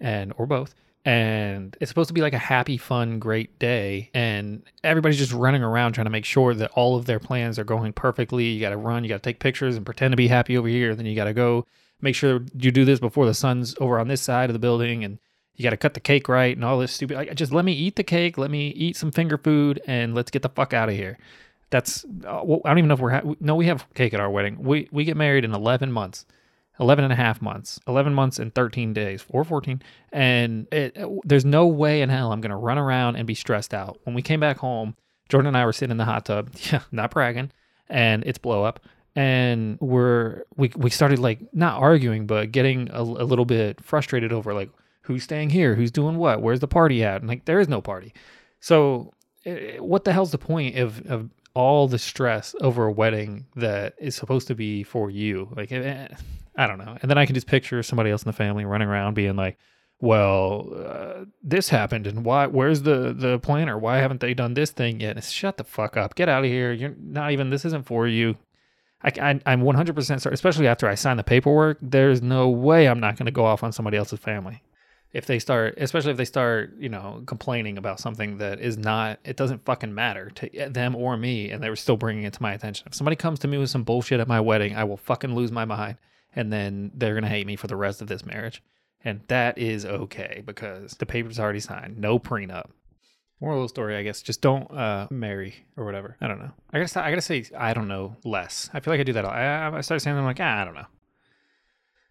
and 0.00 0.32
or 0.36 0.46
both? 0.46 0.74
And 1.04 1.76
it's 1.80 1.88
supposed 1.88 2.08
to 2.08 2.14
be 2.14 2.20
like 2.20 2.34
a 2.34 2.38
happy, 2.38 2.76
fun, 2.76 3.18
great 3.18 3.58
day, 3.58 4.10
and 4.12 4.62
everybody's 4.84 5.18
just 5.18 5.32
running 5.32 5.62
around 5.62 5.94
trying 5.94 6.04
to 6.04 6.10
make 6.10 6.26
sure 6.26 6.52
that 6.54 6.70
all 6.72 6.96
of 6.96 7.06
their 7.06 7.18
plans 7.18 7.58
are 7.58 7.64
going 7.64 7.94
perfectly. 7.94 8.44
You 8.44 8.60
got 8.60 8.70
to 8.70 8.76
run, 8.76 9.04
you 9.04 9.08
got 9.08 9.22
to 9.22 9.30
take 9.30 9.40
pictures 9.40 9.76
and 9.76 9.86
pretend 9.86 10.12
to 10.12 10.16
be 10.16 10.28
happy 10.28 10.58
over 10.58 10.68
here. 10.68 10.94
Then 10.94 11.06
you 11.06 11.16
got 11.16 11.24
to 11.24 11.32
go 11.32 11.66
make 12.00 12.14
sure 12.14 12.44
you 12.58 12.70
do 12.70 12.84
this 12.84 13.00
before 13.00 13.26
the 13.26 13.34
sun's 13.34 13.74
over 13.80 13.98
on 13.98 14.08
this 14.08 14.20
side 14.20 14.50
of 14.50 14.54
the 14.54 14.58
building, 14.58 15.02
and 15.04 15.18
you 15.58 15.64
got 15.64 15.70
to 15.70 15.76
cut 15.76 15.94
the 15.94 16.00
cake 16.00 16.28
right 16.28 16.56
and 16.56 16.64
all 16.64 16.78
this 16.78 16.92
stupid. 16.92 17.16
Like, 17.16 17.34
just 17.34 17.52
let 17.52 17.64
me 17.64 17.72
eat 17.72 17.96
the 17.96 18.04
cake, 18.04 18.38
let 18.38 18.50
me 18.50 18.68
eat 18.68 18.96
some 18.96 19.10
finger 19.10 19.36
food, 19.36 19.82
and 19.86 20.14
let's 20.14 20.30
get 20.30 20.42
the 20.42 20.48
fuck 20.48 20.72
out 20.72 20.88
of 20.88 20.94
here. 20.94 21.18
That's 21.70 22.04
uh, 22.04 22.40
well, 22.44 22.62
I 22.64 22.70
don't 22.70 22.78
even 22.78 22.88
know 22.88 22.94
if 22.94 23.00
we're 23.00 23.10
ha- 23.10 23.34
no, 23.40 23.56
we 23.56 23.66
have 23.66 23.84
cake 23.94 24.14
at 24.14 24.20
our 24.20 24.30
wedding. 24.30 24.62
We 24.62 24.88
we 24.92 25.04
get 25.04 25.16
married 25.16 25.44
in 25.44 25.52
11 25.52 25.92
months. 25.92 26.24
11 26.80 27.02
and 27.02 27.12
a 27.12 27.16
half 27.16 27.42
months 27.42 27.80
11 27.88 28.14
months 28.14 28.38
and 28.38 28.54
13 28.54 28.92
days 28.92 29.24
or 29.30 29.42
14 29.42 29.82
and 30.12 30.68
it, 30.70 30.96
there's 31.24 31.44
no 31.44 31.66
way 31.66 32.02
in 32.02 32.08
hell 32.08 32.30
i'm 32.30 32.40
going 32.40 32.52
to 32.52 32.56
run 32.56 32.78
around 32.78 33.16
and 33.16 33.26
be 33.26 33.34
stressed 33.34 33.74
out 33.74 33.98
when 34.04 34.14
we 34.14 34.22
came 34.22 34.38
back 34.38 34.58
home 34.58 34.94
jordan 35.28 35.48
and 35.48 35.56
i 35.56 35.64
were 35.64 35.72
sitting 35.72 35.90
in 35.90 35.96
the 35.96 36.04
hot 36.04 36.24
tub 36.24 36.50
yeah 36.70 36.82
not 36.92 37.10
bragging 37.10 37.50
and 37.88 38.22
it's 38.26 38.38
blow 38.38 38.62
up 38.62 38.78
and 39.16 39.76
we're 39.80 40.44
we, 40.56 40.70
we 40.76 40.88
started 40.88 41.18
like 41.18 41.40
not 41.52 41.82
arguing 41.82 42.28
but 42.28 42.52
getting 42.52 42.88
a, 42.92 43.00
a 43.00 43.26
little 43.26 43.44
bit 43.44 43.82
frustrated 43.82 44.32
over 44.32 44.54
like 44.54 44.70
who's 45.08 45.24
staying 45.24 45.48
here? 45.48 45.74
Who's 45.74 45.90
doing 45.90 46.18
what? 46.18 46.42
Where's 46.42 46.60
the 46.60 46.68
party 46.68 47.02
at? 47.02 47.22
And 47.22 47.28
like 47.28 47.46
there 47.46 47.58
is 47.58 47.68
no 47.68 47.80
party. 47.80 48.12
So 48.60 49.14
eh, 49.46 49.78
what 49.78 50.04
the 50.04 50.12
hell's 50.12 50.32
the 50.32 50.38
point 50.38 50.76
of, 50.76 51.00
of 51.10 51.30
all 51.54 51.88
the 51.88 51.98
stress 51.98 52.54
over 52.60 52.84
a 52.84 52.92
wedding 52.92 53.46
that 53.56 53.94
is 53.98 54.14
supposed 54.14 54.46
to 54.48 54.54
be 54.54 54.82
for 54.82 55.10
you? 55.10 55.48
Like 55.56 55.72
eh, 55.72 56.08
i 56.56 56.66
don't 56.66 56.78
know. 56.78 56.96
And 57.00 57.10
then 57.10 57.16
i 57.16 57.24
can 57.24 57.34
just 57.34 57.46
picture 57.46 57.82
somebody 57.82 58.10
else 58.10 58.22
in 58.22 58.28
the 58.28 58.34
family 58.34 58.66
running 58.66 58.86
around 58.86 59.14
being 59.14 59.34
like 59.34 59.58
well 60.00 60.68
uh, 60.76 61.24
this 61.42 61.70
happened 61.70 62.06
and 62.06 62.24
why 62.24 62.46
where's 62.46 62.82
the 62.82 63.14
the 63.16 63.38
planner? 63.38 63.78
Why 63.78 63.96
haven't 63.98 64.20
they 64.20 64.34
done 64.34 64.52
this 64.52 64.70
thing 64.70 65.00
yet? 65.00 65.24
Shut 65.24 65.56
the 65.56 65.64
fuck 65.64 65.96
up. 65.96 66.14
Get 66.16 66.28
out 66.28 66.44
of 66.44 66.50
here. 66.50 66.70
You're 66.70 66.94
not 67.00 67.32
even 67.32 67.48
this 67.48 67.64
isn't 67.64 67.86
for 67.86 68.06
you. 68.06 68.36
I, 69.02 69.12
I, 69.20 69.40
I'm 69.46 69.62
100% 69.62 69.94
certain, 70.02 70.32
especially 70.34 70.66
after 70.66 70.88
I 70.88 70.96
sign 70.96 71.18
the 71.18 71.22
paperwork, 71.22 71.78
there's 71.80 72.20
no 72.20 72.48
way 72.48 72.88
I'm 72.88 72.98
not 72.98 73.16
going 73.16 73.26
to 73.26 73.32
go 73.32 73.44
off 73.44 73.62
on 73.62 73.70
somebody 73.70 73.96
else's 73.96 74.18
family. 74.18 74.60
If 75.12 75.24
they 75.24 75.38
start, 75.38 75.74
especially 75.78 76.10
if 76.10 76.18
they 76.18 76.26
start, 76.26 76.74
you 76.78 76.90
know, 76.90 77.22
complaining 77.26 77.78
about 77.78 77.98
something 77.98 78.38
that 78.38 78.60
is 78.60 78.76
not, 78.76 79.18
it 79.24 79.36
doesn't 79.36 79.64
fucking 79.64 79.94
matter 79.94 80.30
to 80.30 80.68
them 80.68 80.94
or 80.94 81.16
me, 81.16 81.50
and 81.50 81.62
they 81.62 81.70
were 81.70 81.76
still 81.76 81.96
bringing 81.96 82.24
it 82.24 82.34
to 82.34 82.42
my 82.42 82.52
attention. 82.52 82.86
If 82.86 82.94
somebody 82.94 83.16
comes 83.16 83.38
to 83.40 83.48
me 83.48 83.56
with 83.56 83.70
some 83.70 83.84
bullshit 83.84 84.20
at 84.20 84.28
my 84.28 84.40
wedding, 84.40 84.76
I 84.76 84.84
will 84.84 84.98
fucking 84.98 85.34
lose 85.34 85.50
my 85.50 85.64
mind, 85.64 85.96
and 86.36 86.52
then 86.52 86.90
they're 86.94 87.18
to 87.18 87.26
hate 87.26 87.46
me 87.46 87.56
for 87.56 87.68
the 87.68 87.76
rest 87.76 88.02
of 88.02 88.08
this 88.08 88.26
marriage. 88.26 88.62
And 89.04 89.20
that 89.28 89.56
is 89.56 89.86
okay 89.86 90.42
because 90.44 90.92
the 90.92 91.06
paper's 91.06 91.38
already 91.38 91.60
signed. 91.60 91.98
No 91.98 92.18
prenup. 92.18 92.66
Moral 93.40 93.62
of 93.62 93.70
story, 93.70 93.96
I 93.96 94.02
guess, 94.02 94.20
just 94.20 94.40
don't 94.42 94.68
uh, 94.72 95.06
marry 95.10 95.54
or 95.76 95.84
whatever. 95.84 96.16
I 96.20 96.26
don't 96.26 96.40
know. 96.40 96.50
I 96.72 96.80
gotta, 96.80 97.04
I 97.04 97.10
gotta 97.10 97.22
say, 97.22 97.44
I 97.56 97.72
don't 97.72 97.86
know 97.86 98.16
less. 98.24 98.68
I 98.74 98.80
feel 98.80 98.92
like 98.92 99.00
I 99.00 99.04
do 99.04 99.12
that. 99.12 99.24
I, 99.24 99.68
I 99.68 99.80
started 99.80 100.02
saying, 100.02 100.16
I'm 100.16 100.24
like, 100.24 100.40
ah, 100.40 100.60
I 100.60 100.64
don't 100.64 100.74
know. 100.74 100.86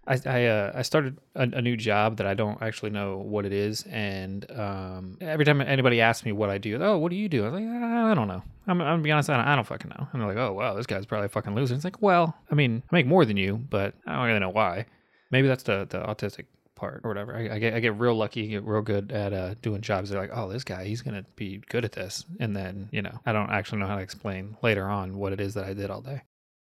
I 0.07 0.19
I, 0.25 0.45
uh, 0.45 0.71
I 0.75 0.81
started 0.83 1.17
a, 1.35 1.43
a, 1.43 1.61
new 1.61 1.75
job 1.75 2.17
that 2.17 2.27
I 2.27 2.33
don't 2.33 2.61
actually 2.61 2.91
know 2.91 3.17
what 3.17 3.45
it 3.45 3.53
is, 3.53 3.83
and 3.83 4.49
um, 4.51 5.17
every 5.19 5.45
time 5.45 5.59
anybody 5.61 6.01
asks 6.01 6.25
me 6.25 6.31
what 6.31 6.49
I 6.49 6.57
do, 6.57 6.81
oh, 6.81 6.97
what 6.97 7.09
do 7.09 7.17
you 7.17 7.27
do? 7.27 7.45
I'm 7.45 7.53
like, 7.53 7.63
I 7.63 8.13
don't 8.13 8.27
know. 8.27 8.41
I'm, 8.67 8.81
I'm 8.81 8.87
gonna 8.87 9.01
be 9.01 9.11
honest, 9.11 9.29
I 9.29 9.37
don't, 9.37 9.47
I 9.47 9.55
don't 9.55 9.67
fucking 9.67 9.89
know. 9.89 10.07
And 10.11 10.21
they're 10.21 10.29
like, 10.29 10.37
oh 10.37 10.53
wow, 10.53 10.73
this 10.73 10.85
guy's 10.85 11.05
probably 11.05 11.25
a 11.25 11.29
fucking 11.29 11.53
loser. 11.53 11.75
It's 11.75 11.83
like, 11.83 12.01
well, 12.01 12.35
I 12.49 12.55
mean, 12.55 12.83
I 12.91 12.95
make 12.95 13.05
more 13.05 13.25
than 13.25 13.37
you, 13.37 13.57
but 13.57 13.93
I 14.05 14.15
don't 14.15 14.25
really 14.25 14.39
know 14.39 14.49
why. 14.49 14.85
Maybe 15.31 15.47
that's 15.47 15.63
the 15.63 15.85
the 15.89 15.99
autistic 15.99 16.45
part 16.75 17.01
or 17.03 17.09
whatever. 17.09 17.35
I, 17.35 17.55
I, 17.55 17.59
get 17.59 17.73
I 17.73 17.79
get 17.81 17.99
real 17.99 18.15
lucky, 18.15 18.47
get 18.47 18.63
real 18.63 18.81
good 18.81 19.11
at 19.11 19.33
uh, 19.33 19.55
doing 19.61 19.81
jobs. 19.81 20.09
They're 20.09 20.21
like, 20.21 20.31
oh, 20.33 20.49
this 20.49 20.63
guy, 20.63 20.85
he's 20.85 21.01
gonna 21.01 21.25
be 21.35 21.61
good 21.69 21.83
at 21.83 21.91
this, 21.91 22.23
and 22.39 22.55
then 22.55 22.87
you 22.91 23.01
know, 23.01 23.19
I 23.25 23.33
don't 23.33 23.49
actually 23.49 23.79
know 23.79 23.87
how 23.87 23.97
to 23.97 24.01
explain 24.01 24.55
later 24.63 24.87
on 24.87 25.17
what 25.17 25.33
it 25.33 25.41
is 25.41 25.55
that 25.55 25.65
I 25.65 25.73
did 25.73 25.89
all 25.89 26.01
day. 26.01 26.21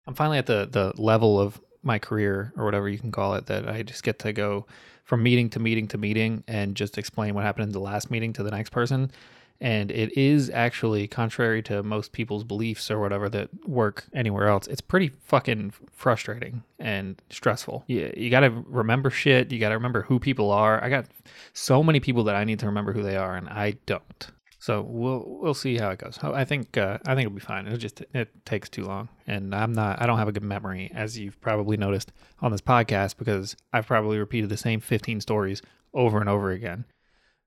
I'm 0.08 0.14
finally 0.14 0.38
at 0.38 0.46
the 0.46 0.68
the 0.70 1.00
level 1.00 1.38
of 1.38 1.60
my 1.88 1.98
career 1.98 2.52
or 2.56 2.64
whatever 2.64 2.88
you 2.88 2.98
can 2.98 3.10
call 3.10 3.34
it 3.34 3.46
that 3.46 3.68
I 3.68 3.82
just 3.82 4.04
get 4.04 4.20
to 4.20 4.32
go 4.32 4.66
from 5.04 5.22
meeting 5.22 5.50
to 5.50 5.58
meeting 5.58 5.88
to 5.88 5.98
meeting 5.98 6.44
and 6.46 6.76
just 6.76 6.98
explain 6.98 7.34
what 7.34 7.42
happened 7.42 7.64
in 7.64 7.72
the 7.72 7.80
last 7.80 8.10
meeting 8.10 8.32
to 8.34 8.44
the 8.44 8.52
next 8.52 8.70
person. 8.70 9.10
And 9.60 9.90
it 9.90 10.16
is 10.16 10.50
actually 10.50 11.08
contrary 11.08 11.64
to 11.64 11.82
most 11.82 12.12
people's 12.12 12.44
beliefs 12.44 12.92
or 12.92 13.00
whatever 13.00 13.28
that 13.30 13.48
work 13.66 14.04
anywhere 14.12 14.46
else. 14.46 14.68
It's 14.68 14.80
pretty 14.80 15.08
fucking 15.24 15.72
frustrating 15.90 16.62
and 16.78 17.20
stressful. 17.30 17.82
You, 17.88 18.12
you 18.16 18.30
got 18.30 18.40
to 18.40 18.50
remember 18.66 19.10
shit. 19.10 19.50
You 19.50 19.58
got 19.58 19.70
to 19.70 19.74
remember 19.74 20.02
who 20.02 20.20
people 20.20 20.52
are. 20.52 20.80
I 20.84 20.88
got 20.88 21.06
so 21.52 21.82
many 21.82 22.00
people 22.00 22.24
that 22.24 22.36
i 22.36 22.44
need 22.44 22.58
to 22.60 22.66
remember 22.66 22.92
who 22.92 23.02
they 23.02 23.16
are 23.16 23.34
and 23.36 23.48
i 23.48 23.72
don't 23.86 24.28
so 24.58 24.82
we'll 24.82 25.24
we'll 25.26 25.54
see 25.54 25.76
how 25.78 25.90
it 25.90 26.00
goes. 26.00 26.18
I 26.22 26.44
think 26.44 26.76
uh, 26.76 26.98
I 27.06 27.14
think 27.14 27.26
it'll 27.26 27.36
be 27.36 27.40
fine. 27.40 27.66
It 27.66 27.78
just 27.78 28.02
it 28.12 28.44
takes 28.44 28.68
too 28.68 28.84
long, 28.84 29.08
and 29.26 29.54
I'm 29.54 29.72
not. 29.72 30.02
I 30.02 30.06
don't 30.06 30.18
have 30.18 30.28
a 30.28 30.32
good 30.32 30.42
memory, 30.42 30.90
as 30.94 31.16
you've 31.16 31.40
probably 31.40 31.76
noticed 31.76 32.12
on 32.40 32.50
this 32.50 32.60
podcast, 32.60 33.16
because 33.16 33.56
I've 33.72 33.86
probably 33.86 34.18
repeated 34.18 34.50
the 34.50 34.56
same 34.56 34.80
15 34.80 35.20
stories 35.20 35.62
over 35.94 36.20
and 36.20 36.28
over 36.28 36.50
again. 36.50 36.84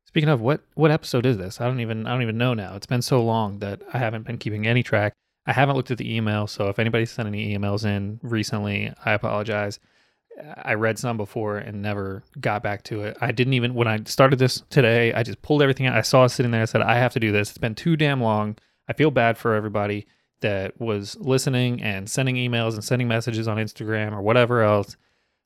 Speaking 0.05 0.29
of 0.29 0.41
what 0.41 0.61
what 0.75 0.91
episode 0.91 1.25
is 1.25 1.37
this? 1.37 1.59
I 1.59 1.65
don't 1.67 1.81
even 1.81 2.07
I 2.07 2.11
don't 2.11 2.21
even 2.21 2.37
know 2.37 2.53
now. 2.53 2.75
It's 2.75 2.87
been 2.87 3.01
so 3.01 3.23
long 3.23 3.59
that 3.59 3.81
I 3.93 3.97
haven't 3.97 4.25
been 4.25 4.37
keeping 4.37 4.65
any 4.65 4.83
track. 4.83 5.13
I 5.45 5.53
haven't 5.53 5.75
looked 5.75 5.91
at 5.91 5.97
the 5.97 6.15
email, 6.15 6.47
so 6.47 6.69
if 6.69 6.79
anybody 6.79 7.05
sent 7.05 7.27
any 7.27 7.57
emails 7.57 7.83
in 7.83 8.19
recently, 8.21 8.93
I 9.03 9.13
apologize. 9.13 9.79
I 10.63 10.73
read 10.75 10.97
some 10.97 11.17
before 11.17 11.57
and 11.57 11.81
never 11.81 12.23
got 12.39 12.63
back 12.63 12.83
to 12.85 13.03
it. 13.03 13.17
I 13.21 13.31
didn't 13.31 13.53
even 13.53 13.73
when 13.73 13.87
I 13.87 14.03
started 14.05 14.39
this 14.39 14.63
today, 14.69 15.13
I 15.13 15.23
just 15.23 15.41
pulled 15.41 15.61
everything 15.61 15.85
out. 15.85 15.97
I 15.97 16.01
saw 16.01 16.23
it 16.23 16.29
sitting 16.29 16.51
there. 16.51 16.61
I 16.61 16.65
said, 16.65 16.81
I 16.81 16.97
have 16.97 17.13
to 17.13 17.19
do 17.19 17.31
this. 17.31 17.49
It's 17.49 17.57
been 17.57 17.75
too 17.75 17.95
damn 17.95 18.21
long. 18.21 18.57
I 18.87 18.93
feel 18.93 19.11
bad 19.11 19.37
for 19.37 19.53
everybody 19.53 20.07
that 20.41 20.79
was 20.79 21.15
listening 21.19 21.81
and 21.81 22.09
sending 22.09 22.35
emails 22.35 22.73
and 22.73 22.83
sending 22.83 23.07
messages 23.07 23.47
on 23.47 23.57
Instagram 23.57 24.13
or 24.13 24.21
whatever 24.21 24.61
else. 24.61 24.97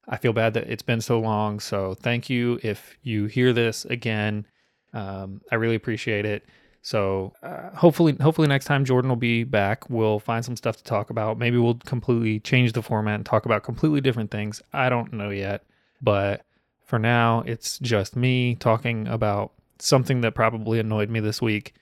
I 0.07 0.17
feel 0.17 0.33
bad 0.33 0.53
that 0.53 0.69
it's 0.69 0.83
been 0.83 1.01
so 1.01 1.19
long. 1.19 1.59
So 1.59 1.95
thank 1.95 2.29
you 2.29 2.59
if 2.63 2.95
you 3.01 3.25
hear 3.25 3.53
this 3.53 3.85
again. 3.85 4.45
Um, 4.93 5.41
I 5.51 5.55
really 5.55 5.75
appreciate 5.75 6.25
it. 6.25 6.45
So 6.85 7.33
uh, 7.41 7.71
hopefully, 7.71 8.15
hopefully 8.21 8.47
next 8.47 8.65
time 8.65 8.85
Jordan 8.85 9.09
will 9.09 9.15
be 9.15 9.43
back, 9.43 9.89
we'll 9.89 10.19
find 10.19 10.45
some 10.45 10.55
stuff 10.55 10.77
to 10.77 10.83
talk 10.83 11.09
about. 11.09 11.39
Maybe 11.39 11.57
we'll 11.57 11.79
completely 11.83 12.39
change 12.41 12.73
the 12.73 12.83
format 12.83 13.15
and 13.15 13.25
talk 13.25 13.47
about 13.47 13.63
completely 13.63 14.01
different 14.01 14.29
things. 14.29 14.61
I 14.71 14.89
don't 14.89 15.11
know 15.11 15.31
yet, 15.31 15.63
but 15.99 16.45
for 16.83 16.99
now, 16.99 17.41
it's 17.47 17.79
just 17.79 18.15
me 18.15 18.53
talking 18.53 19.07
about 19.07 19.53
something 19.79 20.21
that 20.21 20.35
probably 20.35 20.79
annoyed 20.79 21.09
me 21.09 21.19
this 21.19 21.41
week. 21.41 21.73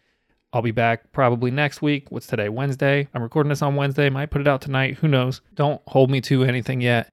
I'll 0.54 0.62
be 0.62 0.72
back 0.72 1.12
probably 1.12 1.52
next 1.52 1.82
week. 1.82 2.10
What's 2.10 2.28
today? 2.28 2.48
Wednesday. 2.48 3.10
I'm 3.14 3.24
recording 3.24 3.50
this 3.50 3.62
on 3.62 3.76
Wednesday. 3.76 4.10
Might 4.10 4.32
put 4.32 4.40
it 4.40 4.48
out 4.48 4.62
tonight. 4.62 5.00
Who 5.00 5.10
knows? 5.10 5.42
Don't 5.54 5.82
hold 5.86 6.12
me 6.12 6.22
to 6.22 6.46
anything 6.46 6.80
yet. 6.80 7.12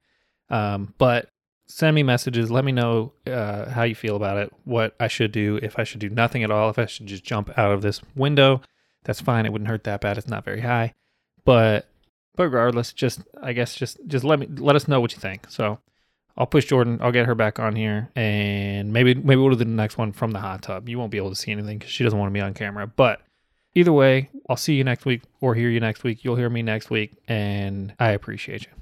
Um, 0.49 0.93
but 0.97 1.27
send 1.71 1.95
me 1.95 2.03
messages. 2.03 2.51
Let 2.51 2.65
me 2.65 2.71
know 2.71 3.13
uh, 3.25 3.69
how 3.69 3.83
you 3.83 3.95
feel 3.95 4.15
about 4.15 4.37
it, 4.37 4.53
what 4.65 4.95
I 4.99 5.07
should 5.07 5.31
do, 5.31 5.59
if 5.63 5.79
I 5.79 5.83
should 5.83 5.99
do 5.99 6.09
nothing 6.09 6.43
at 6.43 6.51
all, 6.51 6.69
if 6.69 6.77
I 6.77 6.85
should 6.85 7.07
just 7.07 7.23
jump 7.23 7.57
out 7.57 7.71
of 7.71 7.81
this 7.81 8.01
window. 8.15 8.61
That's 9.03 9.21
fine. 9.21 9.45
It 9.45 9.51
wouldn't 9.51 9.69
hurt 9.69 9.85
that 9.85 10.01
bad. 10.01 10.17
It's 10.17 10.27
not 10.27 10.45
very 10.45 10.61
high, 10.61 10.93
but 11.45 11.87
but 12.35 12.43
regardless, 12.43 12.93
just 12.93 13.21
I 13.41 13.53
guess 13.53 13.75
just 13.75 13.97
just 14.07 14.23
let 14.23 14.39
me 14.39 14.47
let 14.47 14.75
us 14.75 14.87
know 14.87 15.01
what 15.01 15.13
you 15.13 15.19
think. 15.19 15.45
So 15.49 15.79
I'll 16.37 16.45
push 16.45 16.65
Jordan. 16.65 16.99
I'll 17.01 17.11
get 17.11 17.25
her 17.25 17.35
back 17.35 17.59
on 17.59 17.75
here, 17.75 18.09
and 18.15 18.93
maybe 18.93 19.15
maybe 19.15 19.41
we'll 19.41 19.51
do 19.51 19.55
the 19.55 19.65
next 19.65 19.97
one 19.97 20.11
from 20.11 20.31
the 20.31 20.39
hot 20.39 20.61
tub. 20.61 20.87
You 20.87 20.99
won't 20.99 21.11
be 21.11 21.17
able 21.17 21.29
to 21.29 21.35
see 21.35 21.51
anything 21.51 21.79
because 21.79 21.91
she 21.91 22.03
doesn't 22.03 22.17
want 22.17 22.29
to 22.29 22.33
be 22.33 22.41
on 22.41 22.53
camera. 22.53 22.85
But 22.85 23.21
either 23.73 23.93
way, 23.93 24.29
I'll 24.49 24.57
see 24.57 24.75
you 24.75 24.83
next 24.83 25.05
week 25.05 25.23
or 25.39 25.55
hear 25.55 25.69
you 25.69 25.79
next 25.79 26.03
week. 26.03 26.23
You'll 26.23 26.35
hear 26.35 26.49
me 26.49 26.61
next 26.61 26.89
week, 26.89 27.13
and 27.27 27.93
I 27.99 28.11
appreciate 28.11 28.65
you. 28.65 28.80